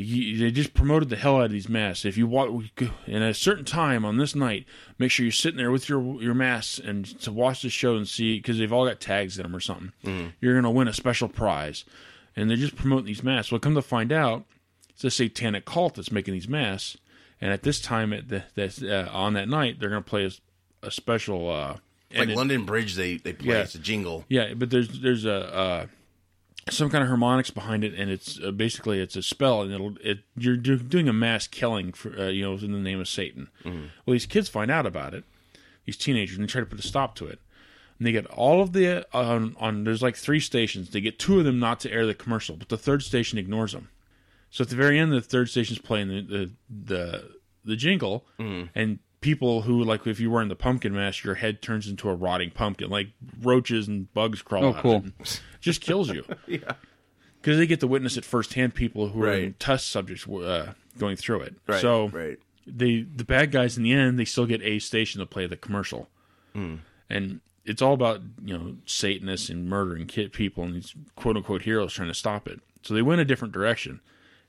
[0.01, 2.05] you, they just promoted the hell out of these masks.
[2.05, 2.51] If you watch
[3.07, 4.66] in a certain time on this night,
[4.99, 8.07] make sure you're sitting there with your your masks and to watch the show and
[8.07, 9.92] see because they've all got tags in them or something.
[10.40, 11.84] You're gonna win a special prize,
[12.36, 13.51] and they're just promoting these masks.
[13.53, 14.44] Well, come to find out,
[14.90, 16.96] it's a satanic cult that's making these masks.
[17.40, 20.30] And at this time, at the, that's uh, on that night, they're gonna play a,
[20.86, 21.49] a special.
[21.51, 21.76] Uh,
[22.11, 23.55] Like and it- London Bridge, they they play.
[23.55, 23.62] Yeah.
[23.62, 24.24] It's a jingle.
[24.28, 25.86] yeah, but there's there's a uh,
[26.70, 29.96] some kind of harmonics behind it, and it's uh, basically it's a spell, and it'll
[30.02, 33.08] it you're, do- doing a mass killing for uh, you know in the name of
[33.08, 33.48] Satan.
[33.64, 33.80] Well,
[34.12, 35.24] these kids find out about it,
[35.84, 37.40] these teenagers, and they try to put a stop to it.
[37.98, 40.90] And they get all of the uh, on on there's like three stations.
[40.90, 43.72] They get two of them not to air the commercial, but the third station ignores
[43.72, 43.88] them.
[44.50, 46.50] So at the very end, the third station's playing the the
[46.94, 47.30] the,
[47.64, 48.24] the jingle,
[48.74, 52.08] and people who like if you were in the pumpkin mask, your head turns into
[52.08, 53.08] a rotting pumpkin, like
[53.42, 54.64] roaches and bugs crawl.
[54.64, 55.04] Oh, out cool.
[55.60, 56.72] just kills you Yeah.
[57.40, 58.74] because they get to witness it firsthand.
[58.74, 61.56] People who are in test subjects uh, going through it.
[61.66, 61.80] Right.
[61.80, 62.38] So right.
[62.66, 65.56] they the bad guys in the end they still get a station to play the
[65.56, 66.08] commercial,
[66.54, 71.62] and it's all about you know Satanists and murdering kid people and these quote unquote
[71.62, 72.60] heroes trying to stop it.
[72.82, 74.00] So they went a different direction,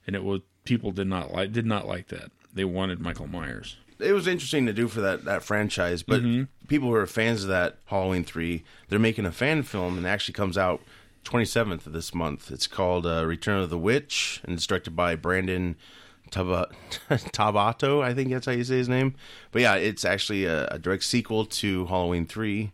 [0.06, 2.32] and it was people did not like did not like that.
[2.54, 3.78] They wanted Michael Myers.
[4.00, 6.04] It was interesting to do for that that franchise.
[6.04, 6.44] But Mm-hmm.
[6.68, 10.10] people who are fans of that Halloween three, they're making a fan film and it
[10.10, 10.82] actually comes out
[11.24, 12.52] twenty seventh of this month.
[12.52, 15.76] It's called uh, Return of the Witch and it's directed by Brandon
[16.32, 16.72] Taba-
[17.10, 18.02] Tabato.
[18.04, 19.16] I think that's how you say his name.
[19.52, 22.72] But yeah, it's actually a, a direct sequel to Halloween three.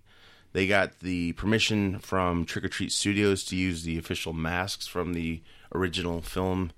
[0.53, 5.13] They got the permission from Trick or Treat Studios to use the official masks from
[5.13, 5.41] the
[5.73, 6.71] original film.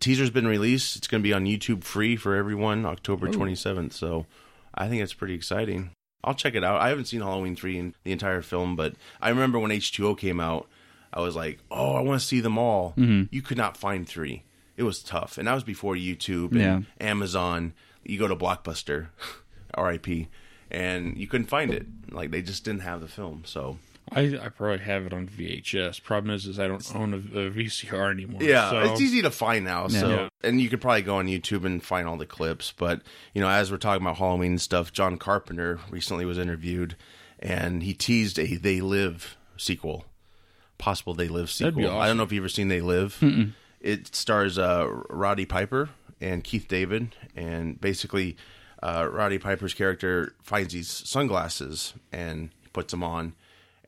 [0.00, 0.96] Teaser's been released.
[0.96, 3.92] It's going to be on YouTube free for everyone October 27th.
[3.92, 4.26] So
[4.74, 5.90] I think it's pretty exciting.
[6.24, 6.80] I'll check it out.
[6.80, 10.40] I haven't seen Halloween 3 in the entire film, but I remember when H2O came
[10.40, 10.68] out,
[11.12, 12.94] I was like, oh, I want to see them all.
[12.96, 13.24] Mm-hmm.
[13.34, 14.42] You could not find 3.
[14.76, 15.38] It was tough.
[15.38, 16.80] And that was before YouTube and Yeah.
[17.00, 17.72] Amazon.
[18.04, 19.08] You go to Blockbuster,
[19.78, 20.28] RIP,
[20.70, 21.86] and you couldn't find it.
[22.10, 23.42] Like they just didn't have the film.
[23.44, 23.78] So
[24.12, 26.02] I, I probably have it on VHS.
[26.02, 28.42] Problem is, is I don't own a, a VCR anymore.
[28.42, 29.88] Yeah, so- it's easy to find now.
[29.88, 30.28] So, Yeah.
[30.42, 32.72] and you could probably go on YouTube and find all the clips.
[32.76, 33.02] But
[33.34, 36.96] you know, as we're talking about Halloween stuff, John Carpenter recently was interviewed,
[37.38, 40.06] and he teased a They Live sequel,
[40.78, 41.98] possible They Live That'd be sequel.
[42.00, 43.22] I don't know if you've ever seen They Live.
[43.80, 45.88] It stars uh, Roddy Piper
[46.20, 48.36] and Keith David, and basically,
[48.82, 53.34] uh, Roddy Piper's character finds these sunglasses and puts them on,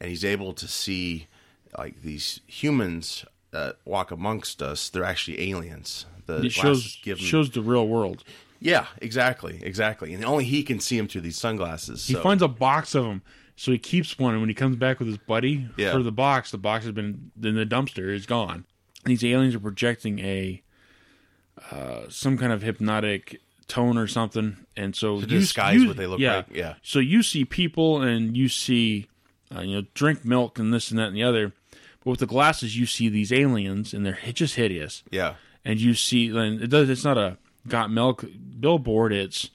[0.02, 1.28] and he's able to see
[1.78, 4.88] like these humans that walk amongst us.
[4.90, 6.06] They're actually aliens.
[6.26, 8.24] The it shows shows the real world.
[8.60, 12.06] yeah, exactly, exactly, and only he can see them through these sunglasses.
[12.08, 13.22] He so- finds a box of them,
[13.56, 14.32] so he keeps one.
[14.34, 15.92] And when he comes back with his buddy Yeah.
[15.92, 18.12] for the box, the box has been in the dumpster.
[18.12, 18.64] Is gone.
[19.04, 20.62] These aliens are projecting a
[21.70, 25.96] uh, some kind of hypnotic tone or something, and so To you- disguise you- what
[25.96, 26.36] they look yeah.
[26.36, 26.74] like, yeah.
[26.82, 29.06] So you see people, and you see
[29.56, 31.52] uh, you know drink milk and this and that and the other.
[32.04, 35.02] But with the glasses, you see these aliens, and they're just hideous.
[35.10, 35.34] yeah,
[35.64, 37.38] and you see and it does it's not a
[37.68, 38.24] got milk
[38.58, 39.50] billboard it's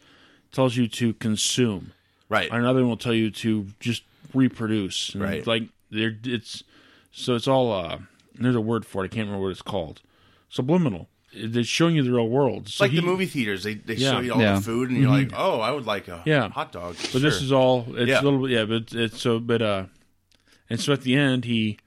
[0.54, 1.92] tells you to consume
[2.30, 2.50] right.
[2.50, 5.46] another one will tell you to just reproduce and Right.
[5.46, 6.64] like there it's
[7.12, 7.98] so it's all uh
[8.36, 10.02] there's a word for it i can't remember what it's called
[10.50, 13.64] subliminal It- it's showing you the real world It's so like he- the movie theaters.
[13.64, 14.12] They they Yeah.
[14.12, 14.56] show you all Yeah.
[14.56, 16.50] the food, and you're like, oh, I would like a Yeah.
[16.50, 16.96] hot dog.
[17.14, 18.22] But this is all it's Yeah.
[18.22, 19.86] a little bit yeah, but it's so but uh
[20.70, 21.78] and so at the end he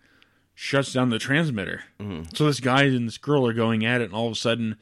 [0.54, 1.84] shuts down the transmitter.
[1.98, 2.34] Mm-hmm.
[2.34, 4.76] So this guy and this girl are going at it and all of a sudden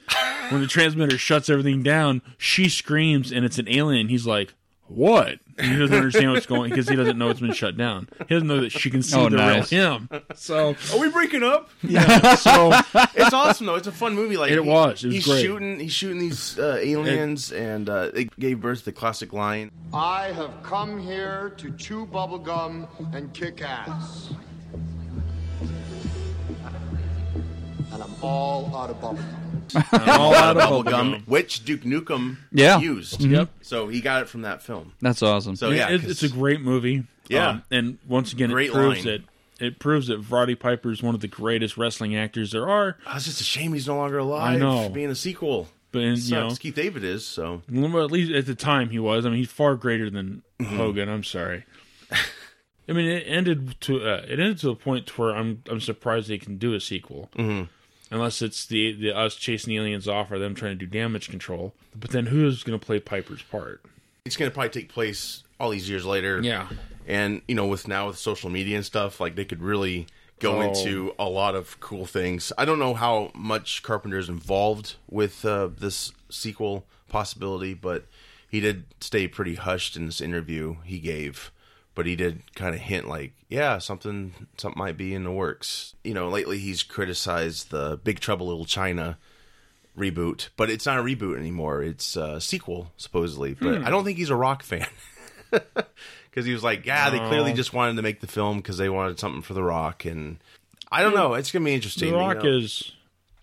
[0.51, 4.09] when the transmitter shuts everything down, she screams and it's an alien.
[4.09, 4.55] He's like,
[4.89, 5.39] What?
[5.61, 8.09] He doesn't understand what's going because he doesn't know it's been shut down.
[8.27, 9.71] He doesn't know that she can see Oh, the nice.
[9.71, 10.09] real him.
[10.35, 11.69] So Are we breaking up?
[11.83, 12.71] yeah, so
[13.15, 13.75] it's awesome though.
[13.75, 14.37] It's a fun movie.
[14.39, 15.05] Like It he- was.
[15.05, 15.43] It was he's great.
[15.45, 15.79] shooting.
[15.81, 19.71] He's shooting these uh, aliens, and uh, it gave birth to the classic line.
[19.93, 24.31] I have come here to chew bubblegum and kick ass.
[27.93, 29.25] And I'm all out of bubblegum.
[29.93, 30.91] all out of Bubble bubblegum.
[30.91, 32.79] gum, which Duke Nukem Yeah.
[32.79, 33.21] used.
[33.21, 33.51] Yep.
[33.63, 34.93] So he got it from that film.
[35.01, 35.57] That's awesome.
[35.57, 37.05] So yeah, It- it's a great movie.
[37.29, 37.49] Yeah.
[37.49, 39.23] Um, and once again, Great it proves line.
[39.59, 42.97] that it proves that Roddy Piper is one of the greatest wrestling actors there are.
[43.07, 44.55] Oh, it's just a shame he's no longer alive.
[44.55, 44.89] I know.
[44.89, 45.69] being a sequel.
[45.91, 46.31] But you Sucks.
[46.53, 47.63] know, Keith David is so.
[47.71, 49.25] well, at least at the time he was.
[49.27, 50.77] I mean, he's far greater than Mm-hmm.
[50.77, 51.09] Hogan.
[51.09, 51.65] I'm sorry.
[52.89, 55.81] I mean, it ended to uh, it ended to a point to where I'm I'm
[55.81, 57.65] surprised they can do a sequel, mm-hmm.
[58.11, 61.75] Unless it's the the us chasing aliens off or them trying to do damage control.
[61.95, 63.83] But then who is going to play Piper's part?
[64.25, 66.41] It's going to probably take place all these years later.
[66.43, 66.69] Yeah.
[67.07, 70.07] and you know, with now with social media and stuff, like they could really
[70.39, 70.61] go Oh.
[70.63, 72.53] into a lot of cool things.
[72.57, 78.05] I don't know how much Carpenter is involved with uh, this sequel possibility, but
[78.49, 81.51] he did stay pretty hushed in this interview he gave.
[81.99, 85.97] But he did kind of hint like, yeah, something something might be in the works.
[86.05, 89.19] You know, lately he's criticized the Big Trouble Little China
[89.99, 91.83] reboot, but it's not a reboot anymore.
[91.83, 93.55] It's a sequel supposedly.
[93.55, 93.85] But hmm.
[93.85, 94.87] I don't think he's a rock fan.
[95.51, 98.89] because he was like, yeah, they clearly just wanted to make the film because they
[98.89, 100.39] wanted something for The Rock, and
[100.93, 101.35] I don't know.
[101.35, 102.13] It's gonna be interesting.
[102.13, 102.59] The you Rock know?
[102.59, 102.93] is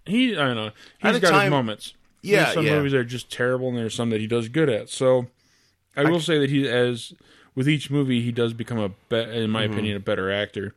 [0.05, 0.37] he?
[0.37, 0.71] I don't know.
[0.99, 1.93] He's got time- his moments.
[2.21, 2.77] Yeah, There's some yeah.
[2.77, 4.87] movies that are just terrible, and there's some that he does good at.
[4.87, 5.27] So,
[5.97, 7.13] I will say that he, as
[7.55, 9.51] with each movie, he does become a, be, in Mm-hmm.
[9.51, 10.73] my opinion, a better actor.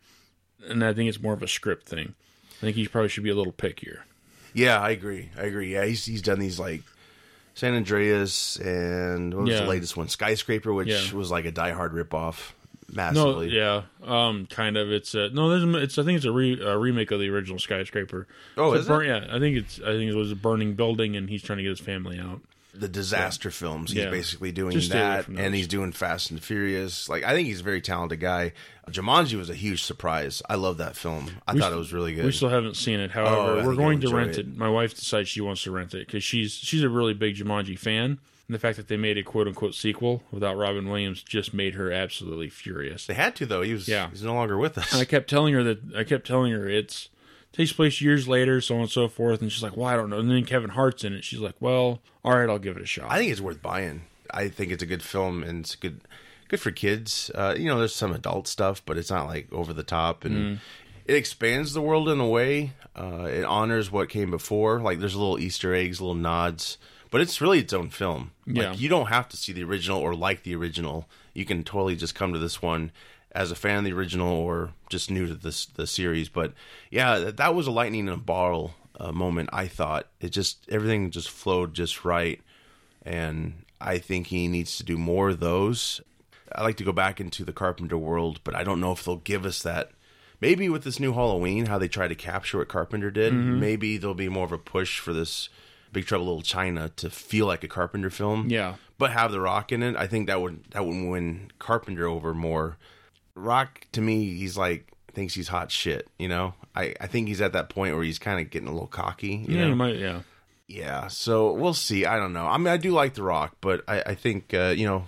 [0.69, 2.15] And I think it's more of a script thing.
[2.59, 4.01] I think he probably should be a little pickier.
[4.55, 5.31] Yeah, I agree.
[5.37, 5.73] I agree.
[5.73, 6.83] Yeah, he's he's done these like
[7.55, 9.61] San Andreas and what was Yeah.
[9.63, 10.09] the latest one?
[10.09, 11.13] Skyscraper, which Yeah.
[11.13, 12.53] was like a Die Hard ripoff,
[12.91, 13.51] No, massively.
[13.55, 14.91] yeah, um, kind of.
[14.91, 15.99] It's a, no, there's a- it's.
[15.99, 18.27] I think it's a, re, a remake of the original Skyscraper.
[18.57, 19.79] Oh, It's is burn, Yeah, I think it's.
[19.81, 22.41] I think it was a burning building, and he's trying to get his family out.
[22.79, 23.91] The disaster films.
[23.93, 24.11] He's Yeah.
[24.11, 27.09] basically doing Just that, and he's doing Fast and Furious.
[27.09, 28.53] Like I think he's a very talented guy.
[28.91, 30.43] Jumanji was a huge surprise.
[30.49, 31.31] I love that film.
[31.47, 32.25] I We thought st- it was really good.
[32.25, 33.11] We still haven't seen it.
[33.15, 34.57] Oh, However, I we're going to rent enjoy it.
[34.57, 37.79] My wife decides she wants to rent it because she's she's a really big Jumanji
[37.79, 38.19] fan.
[38.47, 41.75] And the fact that they made a quote unquote sequel without Robin Williams just made
[41.75, 43.05] her absolutely furious.
[43.07, 43.61] they had to though.
[43.61, 44.09] He was Yeah.
[44.11, 44.91] he's no longer with us.
[44.93, 47.11] And I kept telling her that I kept telling her it's
[47.59, 49.43] takes place years later, so on and so forth.
[49.43, 51.25] And she's like, "Well, I don't know." And then Kevin Hart's in it.
[51.25, 54.03] She's like, "Well, all right, I'll give it a shot." I think it's worth buying.
[54.31, 56.01] I think it's a good film and it's good
[56.49, 57.31] good for kids.
[57.35, 60.37] Uh, you know, there's some adult stuff, but it's not like over the top and
[60.37, 60.59] Mm.
[61.05, 62.73] it expands the world in a way.
[62.97, 64.81] Uh, it honors what came before.
[64.81, 66.79] Like there's little Easter eggs, little nods,
[67.11, 68.31] but it's really its own film.
[68.47, 68.71] Yeah.
[68.71, 71.07] Like you don't have to see the original or like the original.
[71.35, 72.91] You can totally just come to this one
[73.33, 76.29] as a fan of the original or just new to this the series.
[76.29, 76.55] But
[76.91, 79.51] yeah, that, was a lightning in a bottle uh, moment.
[79.53, 82.41] I thought it just everything just flowed just right
[83.05, 86.01] and I think he needs to do more of those.
[86.53, 89.17] I like to go back into the Carpenter world, but I don't know if they'll
[89.17, 89.91] give us that.
[90.41, 93.61] Maybe with this new Halloween, how they try to capture what Carpenter did, Mm-hmm.
[93.61, 95.49] maybe there'll be more of a push for this
[95.93, 98.49] Big Trouble Little China to feel like a Carpenter film.
[98.51, 98.75] Yeah.
[98.99, 99.97] but have the Rock in it.
[99.97, 102.77] I think that would that would win Carpenter over more.
[103.39, 106.09] Rock to me, he's like thinks he's hot shit.
[106.19, 108.73] You know, I I think he's at that point where he's kind of getting a
[108.73, 109.45] little cocky.
[109.49, 109.75] You Yeah, know?
[109.75, 109.97] might.
[109.97, 110.21] Yeah.
[110.67, 112.05] Yeah, so we'll see.
[112.05, 112.47] I don't know.
[112.47, 115.07] I mean, I do like The Rock, but I, I think uh, you know,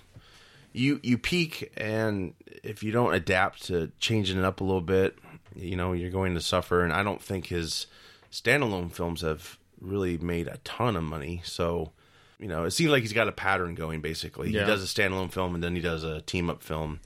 [0.72, 2.32] you you peak, and
[2.64, 5.18] if you don't adapt to changing it up a little bit,
[5.54, 6.82] you know, you're going to suffer.
[6.82, 7.86] And I don't think his
[8.32, 11.42] standalone films have really made a ton of money.
[11.44, 11.92] So,
[12.38, 14.00] you know, it seems like he's got a pattern going.
[14.00, 14.60] Basically, Yeah.
[14.60, 17.00] he does a standalone film, and then he does a team up film.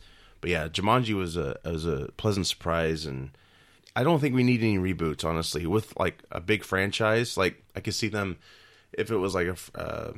[0.45, 3.31] But yeah, Jumanji was a was a pleasant surprise, and
[3.97, 5.65] I don't think we need any reboots, honestly.
[5.65, 8.37] With like a big franchise, like I could see them
[8.93, 10.13] if it was like a uh,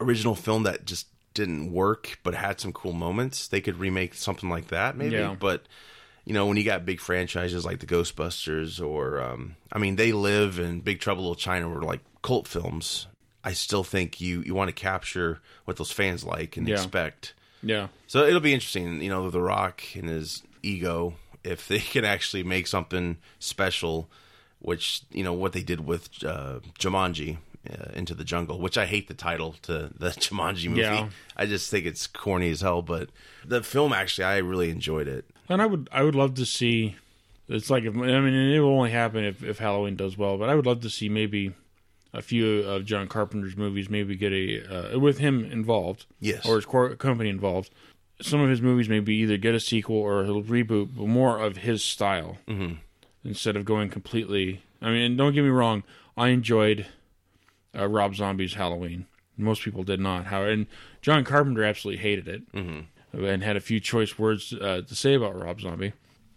[0.00, 3.48] original film that just didn't work but had some cool moments.
[3.48, 5.16] They could remake something like that, maybe.
[5.16, 5.34] Yeah.
[5.36, 5.62] But
[6.24, 10.12] you know, when you got big franchises like the Ghostbusters, or um, I mean, They
[10.12, 13.08] Live and Big Trouble in Little China were like cult films.
[13.42, 16.76] I still think you you want to capture what those fans like and Yeah.
[16.76, 17.34] expect.
[17.64, 17.88] Yeah.
[18.06, 22.42] So it'll be interesting, you know, The Rock and his ego, if they can actually
[22.42, 24.08] make something special,
[24.60, 27.38] which, you know, what they did with uh, Jumanji,
[27.70, 30.82] uh, Into the Jungle, which I hate the title to the Jumanji movie.
[30.82, 31.08] Yeah.
[31.36, 33.08] I just think it's corny as hell, but
[33.44, 35.24] the film, actually, I really enjoyed it.
[35.48, 36.96] And I would I would love to see.
[37.48, 40.48] It's like if, I mean it will only happen if, if Halloween does well, but
[40.48, 41.52] I would love to see maybe
[42.14, 46.46] a few of John Carpenter's movies maybe get a uh, with him involved, Yes.
[46.46, 47.70] or his cor- company involved.
[48.22, 51.58] Some of his movies maybe either get a sequel or he'll reboot, but more of
[51.58, 52.74] his style mm-hmm.
[53.24, 54.62] instead of going completely.
[54.80, 55.82] I mean, don't get me wrong,
[56.16, 56.86] I enjoyed
[57.76, 59.06] uh, Rob Zombie's Halloween.
[59.36, 60.26] Most people did not.
[60.26, 60.66] However, and
[61.02, 63.24] John Carpenter absolutely hated it mm-hmm.
[63.24, 65.92] and had a few choice words uh, to say about Rob Zombie.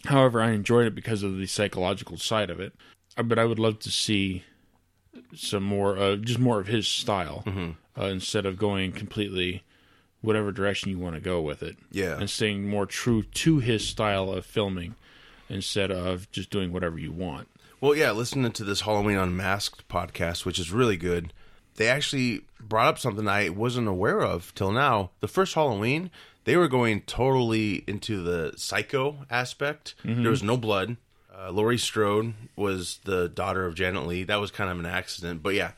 [0.06, 2.74] However, I enjoyed it because of the psychological side of it.
[3.16, 4.44] Uh, But I would love to see
[5.36, 7.44] some more, uh, just more of his style
[7.98, 9.64] uh, instead of going completely
[10.22, 11.78] whatever direction you want to go with it.
[11.92, 12.18] Yeah.
[12.20, 14.96] and staying more true to his style of filming
[15.50, 17.48] instead of just doing whatever you want.
[17.80, 21.32] Well, yeah, listening to this Halloween Unmasked podcast, which is really good,
[21.76, 25.12] they actually brought up something I wasn't aware of till now.
[25.20, 26.10] The first Halloween,
[26.46, 29.94] they were going totally into the psycho aspect.
[30.04, 30.98] There was no blood.
[31.40, 34.24] Uh, Laurie Strode was the daughter of Janet Leigh.
[34.24, 35.72] That was kind of an accident, but yeah.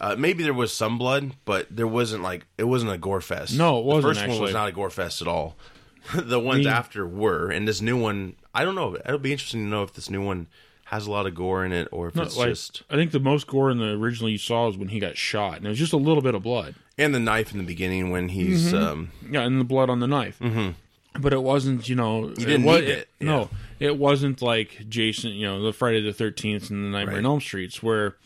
[0.00, 3.56] Uh, maybe there was some blood, but there wasn't like it wasn't a gore fest.
[3.56, 5.56] No, it wasn't, The first one was not a gore fest at all.
[6.14, 8.96] the ones Me- after were, and this new one, I don't know.
[8.96, 10.48] It'll be interesting to know if this new one
[10.86, 13.20] has a lot of gore in it or if it's like, just I think the
[13.20, 15.78] most gore in the original you saw was when he got shot, and it was
[15.78, 16.74] just a little bit of blood.
[16.98, 18.84] and the knife in the beginning when he's Mm-hmm.
[18.84, 20.38] um Yeah, and the blood on the knife.
[20.40, 20.70] Mm-hmm.
[21.18, 25.32] But it wasn't, you know, you didn't was, need it, No, it wasn't like Jason,
[25.32, 27.28] you know, the Friday the Thirteenth and the Nightmare on Right.
[27.30, 28.16] Elm Streets, where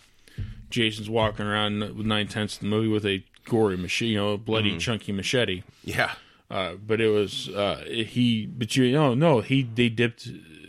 [0.71, 4.33] Jason's walking around with nine tenths of the movie with a gory machete, you know,
[4.33, 4.79] a bloody Mm-hmm.
[4.79, 5.63] chunky machete.
[5.85, 6.13] yeah
[6.51, 8.47] Uh, but it was uh, he.
[8.47, 10.29] But you know, no, he they dipped.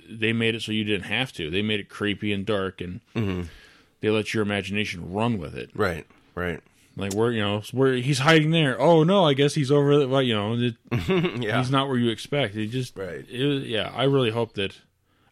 [0.09, 1.49] They made it so you didn't have to.
[1.51, 3.43] They made it creepy and dark, and Mm-hmm.
[4.01, 5.69] they let your imagination run with it.
[5.75, 6.61] right right
[6.97, 8.79] Like where you know where he's hiding there.
[8.81, 9.99] Oh no, I guess he's over.
[9.99, 10.75] The, well, you know, it,
[11.41, 12.55] yeah he's not where you expect.
[12.55, 13.23] He just Right.
[13.29, 14.75] It, yeah, I really hope that.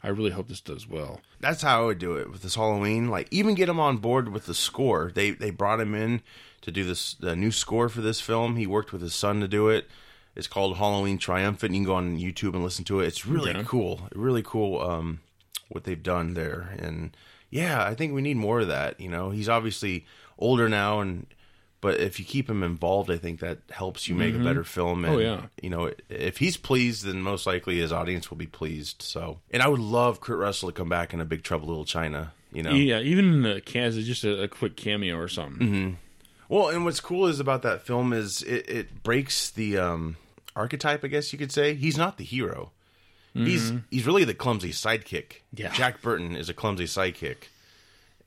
[0.04, 1.22] I really hope this does well.
[1.40, 3.10] that's how I would do it with this Halloween.
[3.10, 5.12] Like even get him on board with the score.
[5.14, 6.22] They they brought him in
[6.62, 8.56] to do this the new score for this film.
[8.56, 9.90] He worked with his son to do it.
[10.36, 11.74] It's called Halloween Triumphant.
[11.74, 13.08] You can go on YouTube and listen to it.
[13.08, 14.02] It's really cool.
[14.14, 15.22] Really cool um
[15.70, 16.76] what they've done there.
[16.78, 17.18] And
[17.50, 19.32] yeah, I think we need more of that, you know.
[19.32, 20.06] He's obviously
[20.38, 21.26] older now and
[21.86, 25.06] but if you keep him involved, I think that helps you make a better film.
[25.06, 25.42] And, Oh, yeah.
[25.62, 29.04] You know, if he's pleased, then most likely his audience will be pleased.
[29.04, 31.86] So, and I would love Kurt Russell to come back in a Big Trouble Little
[31.86, 32.34] China.
[32.52, 35.68] You know, Yeah, even in the cans, it's just a, a quick cameo or something.
[35.68, 35.94] Mm-hmm.
[36.50, 40.18] Well, and what's cool is about that film is it, it breaks the um,
[40.56, 41.76] archetype, I guess you could say.
[41.76, 42.72] He's not the hero.
[43.36, 45.42] He's he's really the clumsy sidekick.
[45.54, 45.72] Yeah.
[45.74, 47.50] Jack Burton is a clumsy sidekick.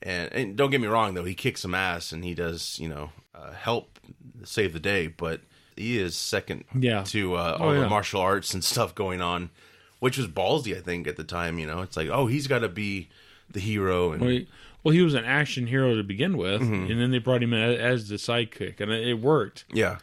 [0.01, 2.87] And, and don't get me wrong though, he kicks some ass and he does, you
[2.89, 3.99] know, uh, help
[4.43, 5.41] save the day, but
[5.75, 7.03] he is second Yeah.
[7.03, 9.49] to uh, all Oh, the martial arts and stuff going on,
[9.99, 11.59] which was ballsy, I think, at the time.
[11.59, 13.09] You know, it's like, oh, he's got to be
[13.51, 14.47] the hero, and Well, he,
[14.83, 16.91] well, he was an action hero to begin with, Mm-hmm.
[16.91, 19.97] and then they brought him in as, the sidekick, and it, it worked, yeah.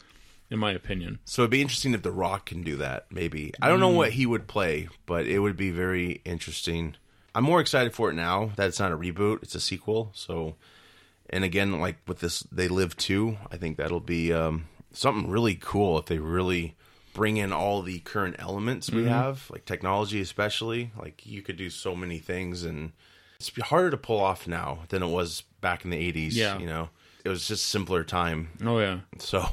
[0.51, 1.19] in my opinion.
[1.25, 3.05] So it'd be interesting if The Rock can do that.
[3.11, 6.95] Maybe I don't know what he would play, but it would be very interesting.
[7.37, 10.09] I'm more excited for it now that it's not a reboot; it's a sequel.
[10.15, 10.55] So,
[11.29, 13.37] and again, like with this, they live too.
[13.51, 16.75] I think that'll be um, something really cool if they really
[17.13, 18.97] bring in all the current elements Mm-hmm.
[19.03, 20.91] we have, like technology especially.
[20.97, 22.91] Like you could do so many things, and
[23.39, 26.33] it's harder to pull off now than it was back in the '80s.
[26.33, 26.57] Yeah.
[26.57, 26.89] you know,
[27.23, 28.49] it was just simpler time.
[28.65, 29.01] Oh yeah.
[29.19, 29.45] So,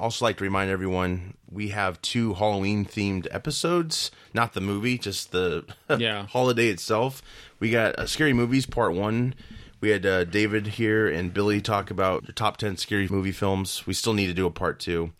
[0.00, 5.32] also like to remind everyone we have two Halloween themed episodes, not the movie, just
[5.32, 5.64] the
[5.98, 6.26] Yeah.
[6.26, 7.22] holiday itself.
[7.58, 9.34] We got uh, Scary Movies Part 1.
[9.80, 13.86] We had uh, David here and Billy talk about the top 10 scary movie films.
[13.86, 15.10] We still need to do a part 2.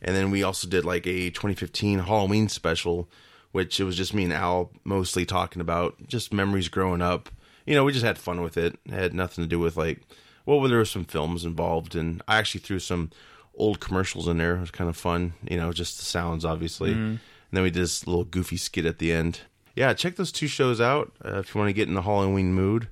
[0.00, 3.08] And then we also did like a 2015 Halloween special,
[3.52, 7.28] which it was just me and Al mostly talking about just memories growing up.
[7.66, 8.76] You know, we just had fun with it.
[8.86, 10.00] It had nothing to do with like,
[10.44, 13.10] well, there were some films involved, and I actually threw some
[13.54, 14.56] old commercials in there.
[14.56, 16.92] It was kind of fun, you know, just the sounds, obviously.
[16.92, 19.40] And then we did this little goofy skit at the end.
[19.74, 22.52] Yeah, check those two shows out uh, if you want to get in the Halloween
[22.52, 22.88] mood.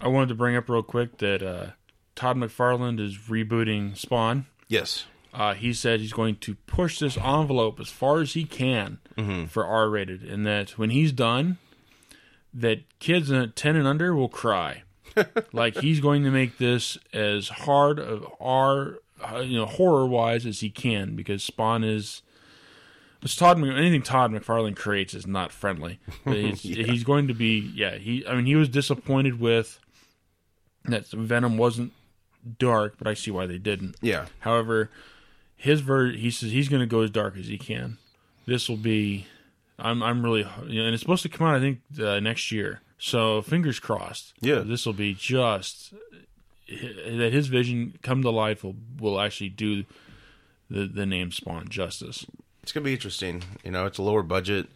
[0.00, 1.66] I wanted to bring up real quick that uh,
[2.14, 4.46] Todd McFarlane is rebooting Spawn.
[4.68, 5.04] Yes.
[5.32, 8.98] Uh, he said he's going to push this envelope as far as he can
[9.48, 11.58] for R rated, and that when he's done,
[12.54, 14.82] that kids ten and under will cry.
[15.52, 20.46] like he's going to make this as hard of R, uh, you know, horror wise
[20.46, 22.22] as he can because Spawn is.
[23.20, 23.58] It's Todd.
[23.58, 25.98] Anything Todd McFarlane creates is not friendly.
[26.24, 27.58] He's, he's going to be.
[27.74, 27.96] Yeah.
[27.96, 28.24] He.
[28.26, 29.80] I mean, he was disappointed with
[30.84, 31.92] that Venom wasn't
[32.58, 33.96] dark, but I see why they didn't.
[34.00, 34.26] Yeah.
[34.40, 34.90] However,
[35.56, 37.98] his ver he says he's going to go as dark as he can.
[38.46, 39.26] This will be,
[39.78, 42.50] I'm I'm really, you know, and it's supposed to come out I think uh, next
[42.52, 42.80] year.
[42.98, 44.32] So fingers crossed.
[44.40, 44.60] Yeah.
[44.60, 45.92] this will be just
[46.68, 49.84] that his vision come to life will will actually do
[50.70, 52.26] the the name Spawn justice.
[52.62, 53.42] It's gonna be interesting.
[53.64, 54.68] You know, it's a lower budget.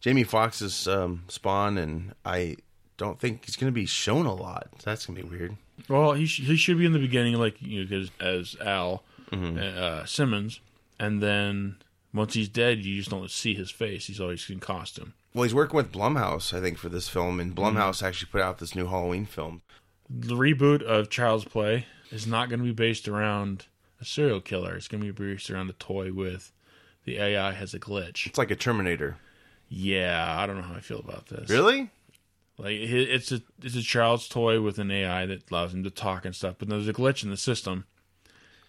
[0.00, 2.56] Jamie Foxx's um, Spawn, and I
[2.96, 4.68] don't think he's gonna be shown a lot.
[4.84, 5.56] That's gonna be weird.
[5.88, 10.04] Well, he sh- he should be in the beginning, like you know, as Al uh,
[10.04, 10.60] Simmons,
[11.00, 11.76] and then
[12.12, 14.06] once he's dead, you just don't see his face.
[14.06, 15.14] He's always in costume.
[15.34, 18.58] Well, he's working with Blumhouse, I think, for this film, and Blumhouse actually put out
[18.58, 19.62] this new Halloween film.
[20.08, 23.66] The reboot of Child's Play is not going to be based around
[24.00, 24.76] a serial killer.
[24.76, 26.52] It's going to be based around a toy with
[27.04, 28.26] the AI has a glitch.
[28.26, 29.16] It's like a Terminator.
[29.68, 31.50] Yeah, I don't know how I feel about this.
[31.50, 31.90] Really?
[32.56, 36.24] Like it's a it's a child's toy with an AI that allows him to talk
[36.24, 37.84] and stuff, but there's a glitch in the system,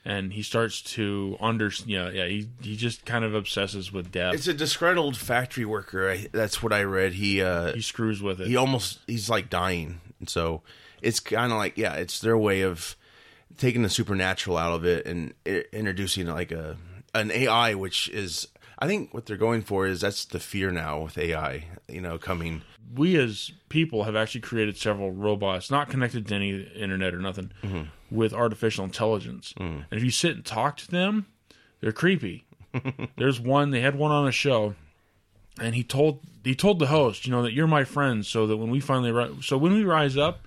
[0.03, 4.33] and he starts to under yeah yeah he he just kind of obsesses with death.
[4.33, 6.09] It's a disgruntled factory worker.
[6.09, 7.13] I, that's what I read.
[7.13, 8.47] He uh, he screws with it.
[8.47, 10.63] he almost he's like dying, and so
[11.01, 12.95] it's kind of like yeah, it's their way of
[13.57, 16.77] taking the supernatural out of it and i- introducing like a
[17.13, 21.03] an AI, which is I think what they're going for is that's the fear now
[21.03, 21.65] with AI.
[21.87, 22.61] You know, coming.
[22.93, 27.51] we as people have actually created several robots, not connected to any internet or nothing,
[27.63, 27.83] mm-hmm.
[28.09, 29.53] with artificial intelligence.
[29.59, 29.85] Mm.
[29.89, 31.27] And if you sit and talk to them,
[31.79, 32.45] they're creepy.
[33.17, 34.75] There's one they had one on a show,
[35.61, 38.57] and he told he told the host, you know, that you're my friend, so that
[38.57, 40.39] when we finally ri- so when we rise up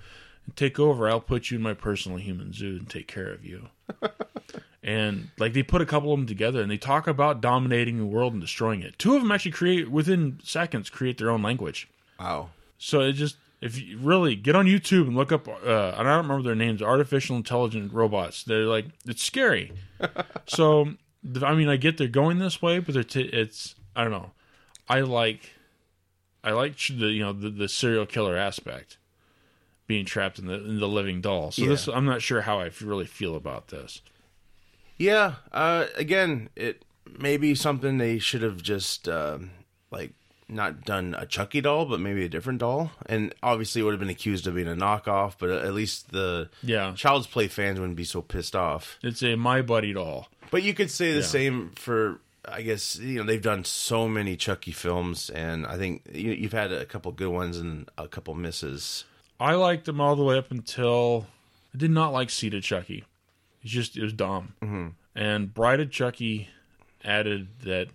[0.57, 3.69] take over, I'll put you in my personal human zoo and take care of you.
[4.83, 8.07] and like they put a couple of them together and they talk about dominating the
[8.07, 8.99] world and destroying it.
[8.99, 11.89] Two of them actually create within seconds create their own language.
[12.19, 12.51] Wow.
[12.79, 15.53] So it just if you really get on YouTube and look up, uh,
[15.97, 18.45] and I don't remember their names, artificial intelligent robots.
[18.45, 19.73] They're like it's scary.
[20.47, 20.95] so
[21.43, 24.31] I mean, I get they're going this way, but they're t- it's I don't know.
[24.89, 25.55] I like
[26.45, 28.97] I like the you know the, the serial killer aspect
[29.89, 31.51] being trapped in the in the living doll.
[31.51, 31.69] So Yeah.
[31.71, 34.01] this I'm not sure how I really feel about this.
[34.97, 35.35] Yeah.
[35.53, 36.85] Uh, again, it
[37.19, 39.51] may be something they should have just um,
[39.91, 40.13] like
[40.49, 42.93] not done a Chucky doll, but maybe a different doll.
[43.07, 45.35] And obviously, it would have been accused of being a knockoff.
[45.39, 46.93] But at least the Yeah.
[46.95, 48.99] Child's Play fans wouldn't be so pissed off.
[49.03, 50.29] It's a my buddy doll.
[50.51, 51.25] But you could say the Yeah.
[51.27, 52.21] same for.
[52.51, 56.53] I guess you know they've done so many Chucky films, and I think you, you've
[56.55, 59.05] had a couple good ones and a couple misses.
[59.41, 61.27] I liked them all the way up until
[61.75, 63.05] I did not like Seed of Chucky.
[63.63, 64.55] It's just it was dumb.
[64.63, 64.89] Mm-hmm.
[65.15, 66.49] And Bride of Chucky
[67.05, 67.89] added that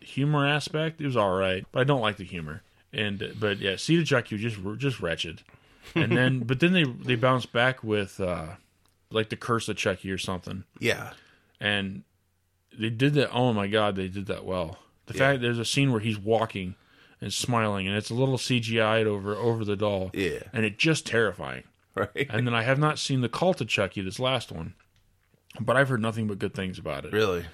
[0.00, 1.00] humor aspect.
[1.00, 2.62] It was all right, but I don't like the humor.
[2.92, 5.42] And but yeah, Seed of Chucky was just just wretched.
[5.94, 8.46] And then but then they they bounced back with uh
[9.10, 11.12] like the Curse of Chucky or something, Yeah,
[11.60, 12.02] and
[12.76, 13.30] they did that.
[13.32, 14.78] Oh my god, they did that well.
[15.06, 16.76] The fact there's a scene where he's walking
[17.20, 20.10] and smiling, and it's a little CGI'd over over the doll.
[20.12, 20.40] Yeah.
[20.52, 21.64] and it's just terrifying.
[21.94, 22.26] right.
[22.28, 24.74] And then I have not seen the Cult of Chucky, this last one,
[25.60, 27.12] but I've heard nothing but good things about it.
[27.12, 27.46] really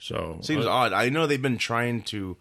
[0.00, 0.92] So seems uh, odd.
[0.92, 2.36] I know they've been trying to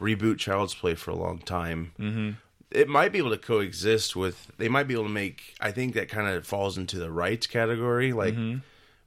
[0.00, 1.92] reboot Child's Play for a long time.
[1.98, 2.30] Mm-hmm.
[2.70, 4.50] It might be able to coexist with.
[4.58, 5.54] They might be able to make.
[5.60, 8.12] I think that kind of falls into the rights category.
[8.12, 8.34] Like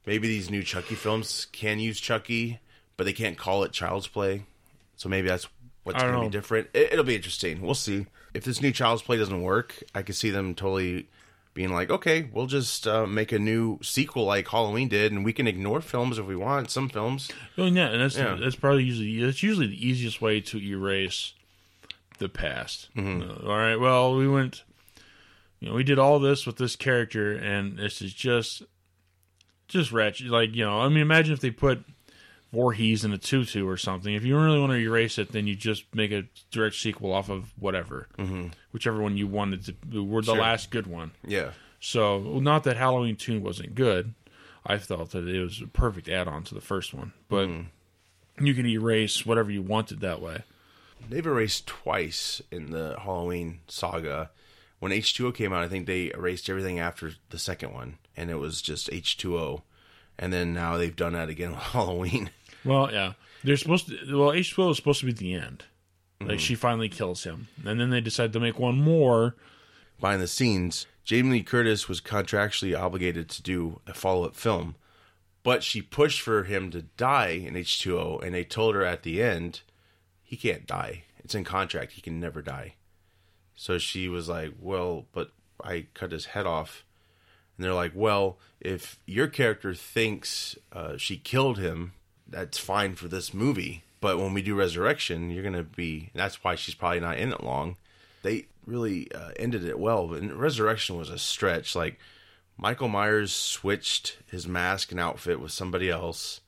[0.06, 2.58] maybe these new Chucky films can use Chucky,
[2.96, 4.44] but they can't call it Child's Play.
[4.96, 5.48] So maybe that's
[5.84, 6.68] what's going to be different.
[6.74, 7.60] It, it'll be interesting.
[7.62, 8.06] We'll see.
[8.34, 11.08] If this new Child's Play doesn't work, I could see them totally
[11.52, 15.32] being like, okay, we'll just uh, make a new sequel like Halloween did, and we
[15.32, 16.70] can ignore films if we want.
[16.70, 17.28] Some films,
[17.58, 18.36] Oh yeah, and that's Yeah.
[18.40, 21.34] that's probably usually that's usually the easiest way to erase
[22.18, 22.88] the past.
[22.96, 23.46] Mm-hmm.
[23.46, 24.62] Uh, all right, well we went,
[25.58, 28.62] you know, we did all this with this character, and this is just
[29.66, 30.28] just wretched.
[30.28, 31.84] Like you know, I mean, imagine if they put
[32.52, 34.12] Voorhees in a tutu or something.
[34.14, 37.28] If you really want to erase it, then you just make a direct sequel off
[37.28, 38.48] of whatever, mm-hmm.
[38.72, 40.02] whichever one you wanted to.
[40.02, 40.40] Were the Sure.
[40.42, 41.12] last good one.
[41.26, 41.52] yeah.
[41.82, 44.12] So, not that Halloween 2 wasn't good.
[44.66, 47.14] I felt that it was a perfect add on to the first one.
[47.30, 47.48] But
[48.38, 50.42] you can erase whatever you wanted that way.
[51.08, 54.30] They've erased twice in the Halloween saga.
[54.78, 58.36] When H2O came out, I think they erased everything after the second one, and it
[58.36, 59.62] was just H2O.
[60.18, 62.28] And then now they've done that again with Halloween.
[62.64, 63.14] Well, yeah.
[63.42, 64.18] They're supposed to.
[64.18, 65.64] Well, H2O is supposed to be the end.
[66.22, 67.48] Like, she finally kills him.
[67.64, 69.36] And then they decide to make one more.
[69.98, 74.76] Behind the scenes, Jamie Lee Curtis was contractually obligated to do a follow up film,
[75.42, 79.22] but she pushed for him to die in H2O, and they told her at the
[79.22, 79.62] end,
[80.22, 81.04] he can't die.
[81.18, 81.92] It's in contract.
[81.92, 82.74] He can never die.
[83.54, 85.32] So she was like, well, but
[85.62, 86.84] I cut his head off.
[87.56, 91.92] And they're like, well, if your character thinks uh, she killed him,
[92.30, 93.82] that's fine for this movie.
[94.00, 96.10] But when we do Resurrection, you're going to be.
[96.14, 97.76] That's why she's probably not in it long.
[98.22, 100.06] They really uh, ended it well.
[100.08, 101.74] But Resurrection was a stretch.
[101.76, 101.98] Like,
[102.56, 106.40] Michael Myers switched his mask and outfit with somebody else.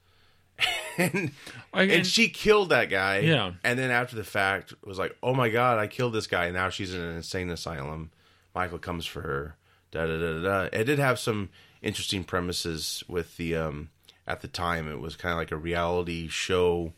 [0.98, 1.32] and,
[1.74, 3.18] I- and she killed that guy.
[3.18, 3.52] Yeah.
[3.64, 6.50] And then after the fact, was like, oh my God, I killed this guy.
[6.50, 8.10] Now she's in an insane asylum.
[8.54, 9.56] Michael comes for her.
[9.90, 10.42] Da da da da.
[10.42, 10.68] da.
[10.78, 11.48] It did have some
[11.82, 13.90] interesting premises with the, um,
[14.26, 16.92] at the time, it was kind of like a reality show.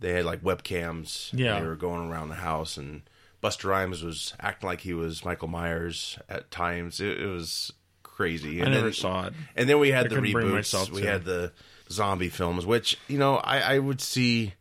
[0.00, 1.30] They had like webcams.
[1.32, 1.60] Yeah.
[1.60, 3.02] They were going around the house, and
[3.42, 7.00] Busta Rhymes was acting like he was Michael Myers at times.
[7.00, 7.72] It, it was
[8.02, 8.60] crazy.
[8.60, 9.34] I And never then- saw it.
[9.56, 10.90] and then we had I the reboots.
[10.90, 11.06] We to.
[11.08, 11.52] had the
[11.90, 14.54] zombie films, which you know I, I would see.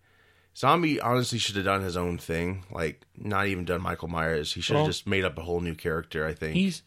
[0.56, 4.54] Zombie honestly should have done his own thing, like not even done Michael Myers.
[4.54, 6.26] He should have Well- just made up a whole new character.
[6.28, 6.54] I think.
[6.56, 6.84] He's.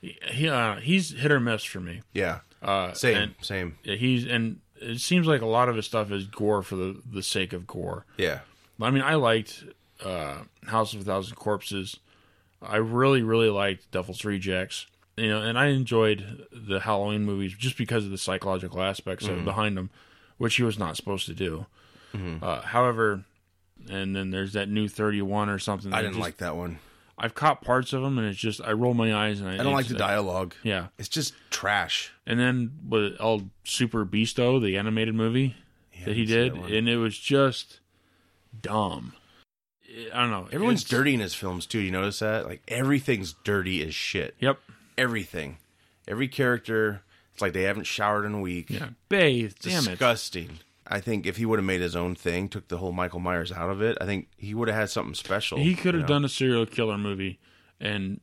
[0.00, 2.02] He, uh, he's hit or miss for me.
[2.12, 2.40] yeah.
[2.62, 3.16] Uh, Same.
[3.16, 3.78] and- same.
[3.84, 7.00] Yeah, he's and it seems like a lot of his stuff is gore for the
[7.10, 8.04] the sake of gore.
[8.16, 8.40] Yeah.
[8.80, 9.64] I mean, I liked
[10.04, 11.96] uh, House of a Thousand Corpses.
[12.60, 14.86] I really, really liked Devil's Rejects.
[15.16, 19.38] You know, and I enjoyed the Halloween movies just because of the psychological aspects Mm-hmm.
[19.38, 19.88] of behind them,
[20.36, 21.64] which he was not supposed to do.
[22.14, 22.44] Mm-hmm.
[22.44, 23.24] Uh, however,
[23.90, 25.92] and then there's that new Thirty One or something.
[25.94, 26.78] I didn't just- like that one.
[27.18, 29.56] I've caught parts of them, and it's just I roll my eyes and I, I
[29.58, 30.54] don't like the dialogue.
[30.62, 32.12] Yeah, It's just trash.
[32.26, 35.56] and then with El Superbeasto, the animated movie
[36.04, 37.80] that he did, that and it was just
[38.60, 39.14] dumb.
[40.12, 40.48] I don't know.
[40.52, 41.78] Everyone's It's- dirty in his films too.
[41.78, 42.44] You notice that?
[42.46, 44.34] Like everything's dirty as shit.
[44.40, 44.58] Yep.
[44.98, 45.56] Everything.
[46.06, 47.02] Every character.
[47.32, 48.68] It's like they haven't showered in a week.
[48.70, 48.88] Yeah.
[49.08, 49.54] Bathe.
[49.60, 49.90] Damn it.
[49.90, 50.58] disgusting.
[50.88, 53.52] I think if he would have made his own thing, took the whole Michael Myers
[53.52, 55.58] out of it, I think he would have had something special.
[55.58, 56.14] He could you have know?
[56.14, 57.38] done a serial killer movie
[57.80, 58.20] and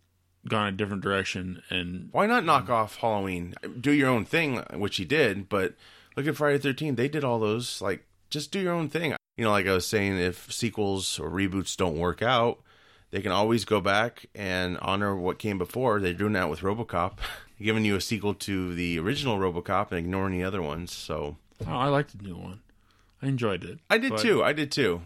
[0.47, 1.61] gone a different direction.
[1.69, 3.55] And Why not knock off Halloween?
[3.79, 5.49] Do your own thing, which he did.
[5.49, 5.75] But
[6.15, 7.81] look at Friday the Thirteenth; they did all those.
[7.81, 9.15] Like, just do your own thing.
[9.37, 12.61] You know, like I was saying, if sequels or reboots don't work out,
[13.11, 15.99] they can always go back and honor what came before.
[15.99, 17.17] They're doing that with RoboCop,
[17.61, 20.91] giving you a sequel to the original RoboCop and ignoring the other ones.
[20.91, 21.37] So
[21.67, 22.61] oh, I liked the new one.
[23.21, 23.79] I enjoyed it.
[23.89, 24.43] I did But- too.
[24.43, 25.01] I did too.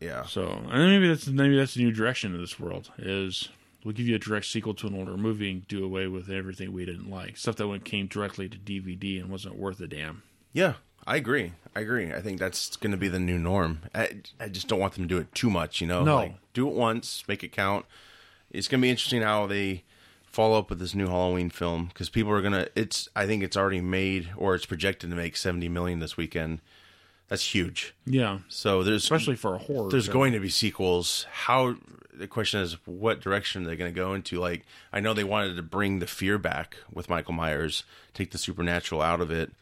[0.00, 0.24] Yeah.
[0.26, 3.48] So and maybe that's maybe that's the new direction of this world is
[3.84, 6.72] we'll give you a direct sequel to an older movie and do away with everything
[6.72, 10.22] we didn't like stuff that went came directly to DVD and wasn't worth a damn.
[10.52, 10.74] Yeah,
[11.06, 11.52] I agree.
[11.74, 12.12] I agree.
[12.12, 13.80] I think that's going to be the new norm.
[13.94, 16.04] I, I just don't want them to do it too much, you know?
[16.04, 16.16] No.
[16.16, 17.86] Like, do it once, make it count.
[18.50, 19.84] It's going to be interesting how they
[20.32, 23.56] follow up with this new Halloween film because people are to, it's, I think it's
[23.56, 26.60] already made or it's projected to make 70 million this weekend.
[27.28, 27.94] That's huge.
[28.04, 29.90] Yeah, So there's, especially for a horror.
[29.90, 30.14] there's film.
[30.18, 31.26] going to be sequels.
[31.30, 31.76] How,
[32.12, 34.38] the question is, what direction are they're going to go into?
[34.38, 38.38] Like, I know they wanted to bring the fear back with Michael Myers, take the
[38.38, 39.52] supernatural out of it.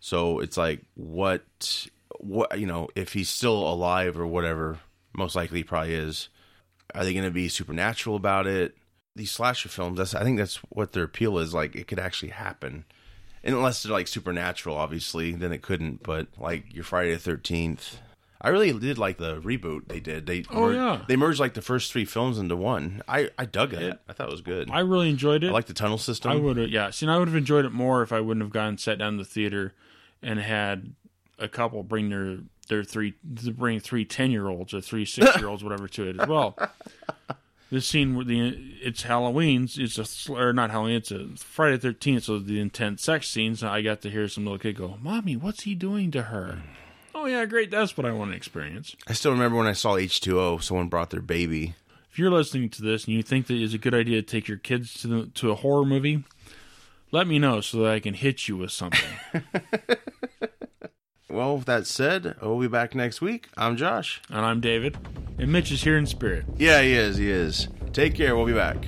[0.00, 1.86] So it's like, what,
[2.18, 4.80] what, you know, if he's still alive or whatever,
[5.12, 6.28] most likely he probably is.
[6.94, 8.76] Are they going to be supernatural about it?
[9.16, 11.54] These slasher films, that's, I think that's what their appeal is.
[11.54, 12.84] Like, it could actually happen.
[13.44, 16.02] And unless they're like supernatural, obviously, then it couldn't.
[16.02, 17.98] But like your Friday the Thirteenth,
[18.40, 20.26] I really did like the reboot they did.
[20.26, 21.02] They Oh, mer- yeah.
[21.06, 23.02] they merged like the first three films into one.
[23.06, 24.00] I I dug it.
[24.08, 24.70] I thought it was good.
[24.70, 25.50] I really enjoyed it.
[25.50, 26.30] I like the tunnel system.
[26.32, 26.88] I would have, yeah.
[26.90, 29.08] See, and I would have enjoyed it more if I wouldn't have gone sat down
[29.14, 29.74] in the theater
[30.22, 30.94] and had
[31.38, 32.38] a couple bring their
[32.68, 33.12] their three
[33.44, 36.26] to bring three 10 year olds or three six year olds, whatever, to it as
[36.26, 36.56] well.
[37.74, 39.98] This scene where the it's Halloween's it's
[40.28, 44.00] a or not Halloween it's a Friday Thirteenth so the intense sex scenes I got
[44.02, 46.58] to hear some little kid go mommy what's he doing to her?
[46.58, 46.62] Mm.
[47.16, 48.94] Oh yeah great that's what I want to experience.
[49.08, 51.74] I still remember when I saw H2O, someone brought their baby.
[52.12, 54.46] if you're listening to this and you think that it's a good idea to take
[54.46, 56.22] your kids to the, to a horror movie
[57.10, 59.10] let me know so that I can hit you with something
[61.28, 63.48] Well, with that said, we'll be back next week.
[63.56, 64.20] I'm Josh.
[64.30, 64.96] and I'm David
[65.38, 67.16] and Mitch is here in spirit Yeah, he is.
[67.16, 67.68] He is.
[67.92, 68.36] Take care.
[68.36, 68.86] We'll be back.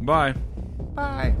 [0.00, 0.34] bye
[0.94, 1.34] Bye.